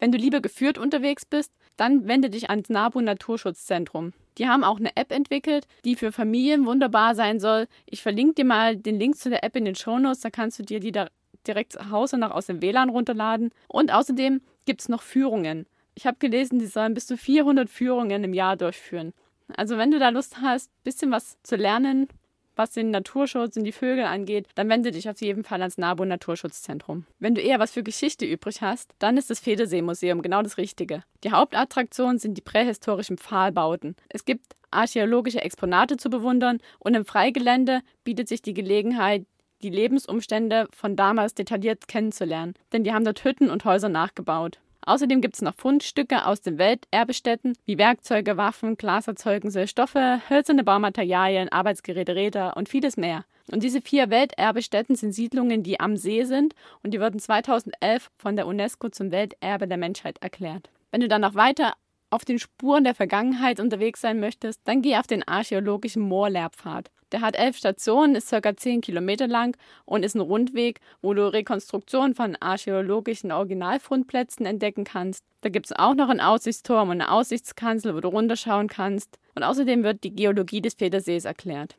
Wenn 0.04 0.12
du 0.12 0.18
lieber 0.18 0.42
geführt 0.42 0.78
unterwegs 0.78 1.24
bist, 1.24 1.54
dann 1.78 2.10
wende 2.10 2.30
dich 2.30 2.50
ans 2.50 2.68
NABU 2.68 3.00
Naturschutzzentrum. 3.00 4.12
Die 4.38 4.50
haben 4.50 4.66
auch 4.66 4.78
eine 4.78 4.98
App 4.98 5.14
entwickelt, 5.14 5.66
die 5.86 5.96
für 5.96 6.12
Familien 6.12 6.66
wunderbar 6.66 7.16
sein 7.16 7.40
soll. 7.40 7.68
Ich 7.86 8.02
verlinke 8.02 8.34
dir 8.34 8.44
mal 8.44 8.76
den 8.76 9.00
Link 9.00 9.16
zu 9.16 9.30
der 9.30 9.46
App 9.46 9.56
in 9.56 9.64
den 9.64 9.76
Shownotes, 9.76 10.20
da 10.20 10.30
kannst 10.30 10.60
du 10.60 10.64
dir 10.64 10.82
die 10.82 10.92
da 10.92 11.08
direkt 11.48 11.72
zu 11.72 11.90
Hause 11.90 12.18
noch 12.18 12.32
aus 12.32 12.48
dem 12.48 12.62
WLAN 12.62 12.90
runterladen. 12.90 13.52
Und 13.70 13.94
außerdem 13.94 14.42
gibt 14.66 14.82
es 14.82 14.90
noch 14.90 15.02
Führungen. 15.02 15.68
Ich 15.96 16.06
habe 16.06 16.18
gelesen, 16.20 16.60
die 16.60 16.66
sollen 16.66 16.96
bis 16.96 17.08
zu 17.08 17.16
400 17.16 17.70
Führungen 17.70 18.26
im 18.26 18.34
Jahr 18.34 18.58
durchführen. 18.58 19.14
Also 19.56 19.78
wenn 19.78 19.92
du 19.92 20.00
da 20.00 20.10
Lust 20.10 20.42
hast, 20.42 20.70
ein 20.70 20.84
bisschen 20.84 21.12
was 21.12 21.38
zu 21.44 21.56
lernen, 21.56 22.10
was 22.56 22.72
den 22.72 22.92
Naturschutz 22.92 23.58
und 23.58 23.64
die 23.64 23.72
Vögel 23.72 24.06
angeht, 24.06 24.48
dann 24.56 24.70
wende 24.70 24.92
dich 24.92 25.10
auf 25.10 25.22
jeden 25.22 25.44
Fall 25.44 25.62
ans 25.62 25.78
NABU 25.78 26.06
Naturschutzzentrum. 26.06 27.06
Wenn 27.20 27.36
du 27.36 27.42
eher 27.42 27.60
was 27.60 27.72
für 27.72 27.84
Geschichte 27.84 28.26
übrig 28.26 28.62
hast, 28.62 28.92
dann 29.00 29.18
ist 29.18 29.30
das 29.30 29.40
Federseemuseum 29.40 30.22
genau 30.22 30.42
das 30.42 30.58
Richtige. 30.58 31.04
Die 31.24 31.32
Hauptattraktion 31.32 32.20
sind 32.20 32.38
die 32.38 32.42
prähistorischen 32.42 33.18
Pfahlbauten. 33.18 33.96
Es 34.10 34.26
gibt 34.26 34.56
archäologische 34.72 35.42
Exponate 35.42 35.98
zu 35.98 36.10
bewundern 36.10 36.60
und 36.80 36.96
im 36.96 37.06
Freigelände 37.06 37.82
bietet 38.04 38.28
sich 38.28 38.42
die 38.42 38.54
Gelegenheit, 38.54 39.26
die 39.62 39.70
Lebensumstände 39.70 40.68
von 40.76 40.96
damals 40.96 41.34
detailliert 41.36 41.88
kennenzulernen, 41.88 42.56
denn 42.74 42.84
die 42.84 42.94
haben 42.94 43.06
dort 43.06 43.24
Hütten 43.24 43.50
und 43.50 43.66
Häuser 43.66 43.90
nachgebaut. 43.90 44.60
Außerdem 44.86 45.22
gibt 45.22 45.36
es 45.36 45.42
noch 45.42 45.56
Fundstücke 45.56 46.26
aus 46.26 46.42
den 46.42 46.58
Welterbestätten 46.58 47.54
wie 47.66 47.78
Werkzeuge, 47.78 48.38
Waffen, 48.38 48.76
Glaserzeugnisse, 48.76 49.68
Stoffe, 49.68 50.22
hölzerne 50.30 50.64
Baumaterialien, 50.64 51.50
Arbeitsgeräte, 51.50 52.16
Räder 52.16 52.58
und 52.58 52.70
vieles 52.70 52.98
mehr. 52.98 53.26
Und 53.52 53.64
diese 53.64 53.82
vier 53.82 54.10
Welterbestätten 54.10 54.96
sind 54.96 55.14
Siedlungen, 55.14 55.64
die 55.64 55.80
am 55.80 55.98
See 55.98 56.24
sind 56.24 56.56
und 56.82 56.94
die 56.94 57.00
wurden 57.00 57.20
2011 57.20 58.10
von 58.18 58.36
der 58.36 58.48
UNESCO 58.48 58.90
zum 58.90 59.12
Welterbe 59.12 59.68
der 59.68 59.78
Menschheit 59.78 60.18
erklärt. 60.22 60.70
Wenn 60.92 61.02
du 61.02 61.08
dann 61.08 61.22
noch 61.22 61.36
weiter 61.36 61.74
auf 62.10 62.26
den 62.26 62.40
Spuren 62.40 62.84
der 62.84 62.96
Vergangenheit 62.96 63.60
unterwegs 63.60 64.02
sein 64.02 64.20
möchtest, 64.20 64.62
dann 64.66 64.82
geh 64.82 64.98
auf 64.98 65.08
den 65.08 65.28
archäologischen 65.28 66.04
Moorlehrpfad. 66.04 66.92
Der 67.14 67.22
hat 67.22 67.36
elf 67.36 67.56
Stationen, 67.58 68.16
ist 68.16 68.32
ca. 68.32 68.58
10 68.58 68.82
Kilometer 68.82 69.28
lang 69.28 69.56
und 69.86 70.04
ist 70.04 70.16
ein 70.16 70.22
Rundweg, 70.22 70.80
wo 71.04 71.14
du 71.14 71.32
Rekonstruktionen 71.32 72.16
von 72.16 72.36
archäologischen 72.36 73.32
Originalfundplätzen 73.32 74.48
entdecken 74.48 74.84
kannst. 74.84 75.24
Da 75.42 75.50
gibt 75.50 75.68
es 75.68 75.74
auch 75.74 75.94
noch 75.94 76.10
einen 76.10 76.22
Aussichtsturm 76.22 76.90
und 76.90 77.02
eine 77.02 77.12
Aussichtskanzel, 77.12 77.94
wo 77.94 78.00
du 78.00 78.08
runterschauen 78.08 78.68
kannst. 78.68 79.20
Und 79.36 79.44
außerdem 79.44 79.84
wird 79.84 80.04
die 80.04 80.16
Geologie 80.16 80.62
des 80.62 80.74
Federsees 80.74 81.26
erklärt. 81.26 81.76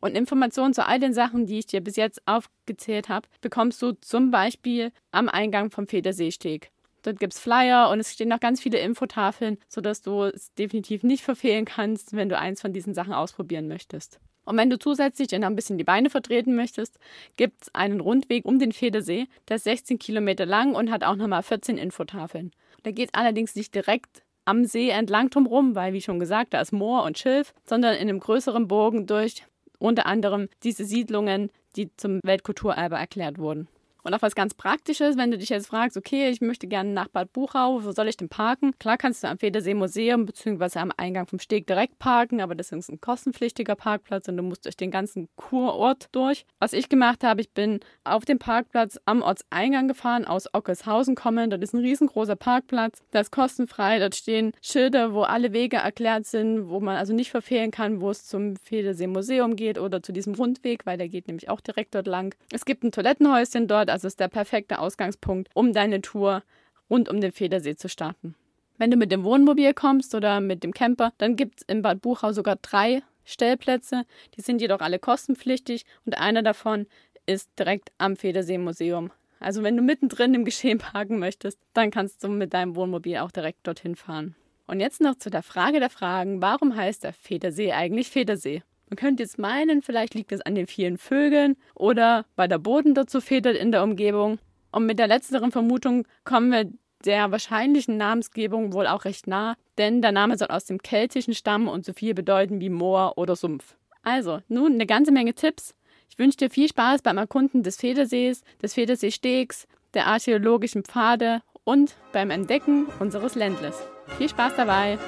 Und 0.00 0.16
Informationen 0.16 0.74
zu 0.74 0.84
all 0.84 0.98
den 0.98 1.14
Sachen, 1.14 1.46
die 1.46 1.60
ich 1.60 1.66
dir 1.66 1.80
bis 1.80 1.94
jetzt 1.94 2.20
aufgezählt 2.26 3.08
habe, 3.08 3.28
bekommst 3.40 3.80
du 3.80 3.92
zum 3.92 4.32
Beispiel 4.32 4.90
am 5.12 5.28
Eingang 5.28 5.70
vom 5.70 5.86
Federseesteg. 5.86 6.72
Dort 7.02 7.20
gibt 7.20 7.34
es 7.34 7.38
Flyer 7.38 7.90
und 7.90 8.00
es 8.00 8.12
stehen 8.12 8.28
noch 8.28 8.40
ganz 8.40 8.60
viele 8.60 8.78
Infotafeln, 8.80 9.58
sodass 9.68 10.02
du 10.02 10.24
es 10.24 10.52
definitiv 10.54 11.04
nicht 11.04 11.22
verfehlen 11.22 11.64
kannst, 11.64 12.14
wenn 12.16 12.28
du 12.28 12.36
eins 12.36 12.60
von 12.60 12.72
diesen 12.72 12.92
Sachen 12.92 13.12
ausprobieren 13.12 13.68
möchtest. 13.68 14.18
Und 14.44 14.56
wenn 14.56 14.70
du 14.70 14.78
zusätzlich 14.78 15.30
noch 15.32 15.46
ein 15.46 15.56
bisschen 15.56 15.78
die 15.78 15.84
Beine 15.84 16.10
vertreten 16.10 16.54
möchtest, 16.54 16.98
gibt 17.36 17.62
es 17.62 17.74
einen 17.74 18.00
Rundweg 18.00 18.44
um 18.44 18.58
den 18.58 18.72
Federsee. 18.72 19.26
Der 19.48 19.56
ist 19.56 19.64
16 19.64 19.98
Kilometer 19.98 20.46
lang 20.46 20.74
und 20.74 20.90
hat 20.90 21.04
auch 21.04 21.16
nochmal 21.16 21.42
14 21.42 21.78
Infotafeln. 21.78 22.52
Der 22.84 22.92
geht 22.92 23.10
allerdings 23.14 23.54
nicht 23.54 23.74
direkt 23.74 24.22
am 24.44 24.64
See 24.64 24.90
entlang 24.90 25.30
drumherum, 25.30 25.74
weil, 25.74 25.92
wie 25.92 26.02
schon 26.02 26.18
gesagt, 26.18 26.52
da 26.52 26.60
ist 26.60 26.72
Moor 26.72 27.04
und 27.04 27.18
Schilf, 27.18 27.54
sondern 27.64 27.94
in 27.94 28.08
einem 28.08 28.20
größeren 28.20 28.68
Bogen 28.68 29.06
durch 29.06 29.44
unter 29.78 30.06
anderem 30.06 30.48
diese 30.62 30.84
Siedlungen, 30.84 31.50
die 31.76 31.90
zum 31.96 32.20
Weltkulturerbe 32.22 32.96
erklärt 32.96 33.38
wurden. 33.38 33.68
Und 34.04 34.12
auch 34.12 34.20
was 34.20 34.34
ganz 34.34 34.52
Praktisches, 34.52 35.16
wenn 35.16 35.30
du 35.30 35.38
dich 35.38 35.48
jetzt 35.48 35.68
fragst, 35.68 35.96
okay, 35.96 36.28
ich 36.28 36.42
möchte 36.42 36.66
gerne 36.66 36.90
nach 36.90 37.08
Bad 37.08 37.32
Buchau, 37.32 37.82
wo 37.82 37.92
soll 37.92 38.08
ich 38.08 38.18
denn 38.18 38.28
parken? 38.28 38.78
Klar 38.78 38.98
kannst 38.98 39.24
du 39.24 39.28
am 39.28 39.38
Federsee 39.38 39.72
Museum 39.72 40.26
bzw. 40.26 40.78
am 40.78 40.92
Eingang 40.94 41.26
vom 41.26 41.38
Steg 41.38 41.66
direkt 41.66 41.98
parken, 41.98 42.42
aber 42.42 42.54
das 42.54 42.70
ist 42.70 42.90
ein 42.90 43.00
kostenpflichtiger 43.00 43.74
Parkplatz 43.74 44.28
und 44.28 44.36
du 44.36 44.42
musst 44.42 44.66
durch 44.66 44.76
den 44.76 44.90
ganzen 44.90 45.28
Kurort 45.36 46.08
durch. 46.12 46.44
Was 46.60 46.74
ich 46.74 46.90
gemacht 46.90 47.24
habe, 47.24 47.40
ich 47.40 47.50
bin 47.50 47.80
auf 48.04 48.26
dem 48.26 48.38
Parkplatz 48.38 49.00
am 49.06 49.22
Ortseingang 49.22 49.88
gefahren, 49.88 50.26
aus 50.26 50.52
Ockershausen 50.52 51.14
kommen. 51.14 51.48
Dort 51.48 51.62
ist 51.62 51.72
ein 51.72 51.80
riesengroßer 51.80 52.36
Parkplatz, 52.36 53.02
der 53.14 53.22
ist 53.22 53.32
kostenfrei. 53.32 53.98
Dort 54.00 54.14
stehen 54.14 54.52
Schilder, 54.60 55.14
wo 55.14 55.22
alle 55.22 55.54
Wege 55.54 55.78
erklärt 55.78 56.26
sind, 56.26 56.68
wo 56.68 56.78
man 56.78 56.96
also 56.96 57.14
nicht 57.14 57.30
verfehlen 57.30 57.70
kann, 57.70 58.02
wo 58.02 58.10
es 58.10 58.26
zum 58.26 58.56
Federsee 58.56 59.06
Museum 59.06 59.56
geht 59.56 59.78
oder 59.78 60.02
zu 60.02 60.12
diesem 60.12 60.34
Rundweg, 60.34 60.84
weil 60.84 60.98
der 60.98 61.08
geht 61.08 61.26
nämlich 61.26 61.48
auch 61.48 61.62
direkt 61.62 61.94
dort 61.94 62.06
lang. 62.06 62.34
Es 62.52 62.66
gibt 62.66 62.84
ein 62.84 62.92
Toilettenhäuschen 62.92 63.66
dort, 63.66 63.93
also 63.94 64.08
ist 64.08 64.18
der 64.18 64.26
perfekte 64.26 64.80
Ausgangspunkt, 64.80 65.48
um 65.54 65.72
deine 65.72 66.00
Tour 66.00 66.42
rund 66.90 67.08
um 67.08 67.20
den 67.20 67.30
Federsee 67.30 67.76
zu 67.76 67.88
starten. 67.88 68.34
Wenn 68.76 68.90
du 68.90 68.96
mit 68.96 69.12
dem 69.12 69.22
Wohnmobil 69.22 69.72
kommst 69.72 70.16
oder 70.16 70.40
mit 70.40 70.64
dem 70.64 70.74
Camper, 70.74 71.12
dann 71.18 71.36
gibt 71.36 71.60
es 71.60 71.62
in 71.68 71.80
Bad 71.80 72.02
Buchau 72.02 72.32
sogar 72.32 72.56
drei 72.56 73.02
Stellplätze. 73.24 74.02
Die 74.36 74.40
sind 74.40 74.60
jedoch 74.60 74.80
alle 74.80 74.98
kostenpflichtig 74.98 75.86
und 76.04 76.18
einer 76.18 76.42
davon 76.42 76.86
ist 77.24 77.48
direkt 77.56 77.92
am 77.98 78.16
Federsee-Museum. 78.16 79.12
Also 79.38 79.62
wenn 79.62 79.76
du 79.76 79.82
mittendrin 79.82 80.34
im 80.34 80.44
Geschehen 80.44 80.78
parken 80.78 81.20
möchtest, 81.20 81.60
dann 81.72 81.92
kannst 81.92 82.24
du 82.24 82.28
mit 82.28 82.52
deinem 82.52 82.74
Wohnmobil 82.74 83.18
auch 83.18 83.30
direkt 83.30 83.64
dorthin 83.64 83.94
fahren. 83.94 84.34
Und 84.66 84.80
jetzt 84.80 85.00
noch 85.00 85.18
zu 85.18 85.30
der 85.30 85.44
Frage 85.44 85.78
der 85.78 85.90
Fragen, 85.90 86.42
warum 86.42 86.74
heißt 86.74 87.04
der 87.04 87.12
Federsee 87.12 87.72
eigentlich 87.72 88.10
Federsee? 88.10 88.64
Man 88.88 88.96
könnte 88.96 89.22
jetzt 89.22 89.38
meinen, 89.38 89.82
vielleicht 89.82 90.14
liegt 90.14 90.32
es 90.32 90.40
an 90.40 90.54
den 90.54 90.66
vielen 90.66 90.98
Vögeln 90.98 91.56
oder 91.74 92.26
weil 92.36 92.48
der 92.48 92.58
Boden 92.58 92.94
dazu 92.94 93.20
federt 93.20 93.56
in 93.56 93.72
der 93.72 93.82
Umgebung. 93.82 94.38
Und 94.72 94.86
mit 94.86 94.98
der 94.98 95.06
letzteren 95.06 95.52
Vermutung 95.52 96.06
kommen 96.24 96.50
wir 96.50 96.70
der 97.04 97.30
wahrscheinlichen 97.30 97.96
Namensgebung 97.96 98.72
wohl 98.72 98.86
auch 98.86 99.04
recht 99.04 99.26
nah, 99.26 99.56
denn 99.78 100.02
der 100.02 100.12
Name 100.12 100.36
soll 100.36 100.48
aus 100.48 100.64
dem 100.64 100.80
Keltischen 100.80 101.34
stammen 101.34 101.68
und 101.68 101.84
so 101.84 101.92
viel 101.92 102.14
bedeuten 102.14 102.60
wie 102.60 102.70
Moor 102.70 103.14
oder 103.16 103.36
Sumpf. 103.36 103.76
Also, 104.02 104.40
nun 104.48 104.74
eine 104.74 104.86
ganze 104.86 105.12
Menge 105.12 105.34
Tipps. 105.34 105.74
Ich 106.10 106.18
wünsche 106.18 106.36
dir 106.38 106.50
viel 106.50 106.68
Spaß 106.68 107.02
beim 107.02 107.18
Erkunden 107.18 107.62
des 107.62 107.76
Federsees, 107.76 108.42
des 108.62 108.74
Federseestegs, 108.74 109.66
der 109.94 110.06
archäologischen 110.06 110.84
Pfade 110.84 111.42
und 111.64 111.96
beim 112.12 112.30
Entdecken 112.30 112.86
unseres 113.00 113.34
Ländles. 113.34 113.82
Viel 114.18 114.28
Spaß 114.28 114.54
dabei! 114.56 114.98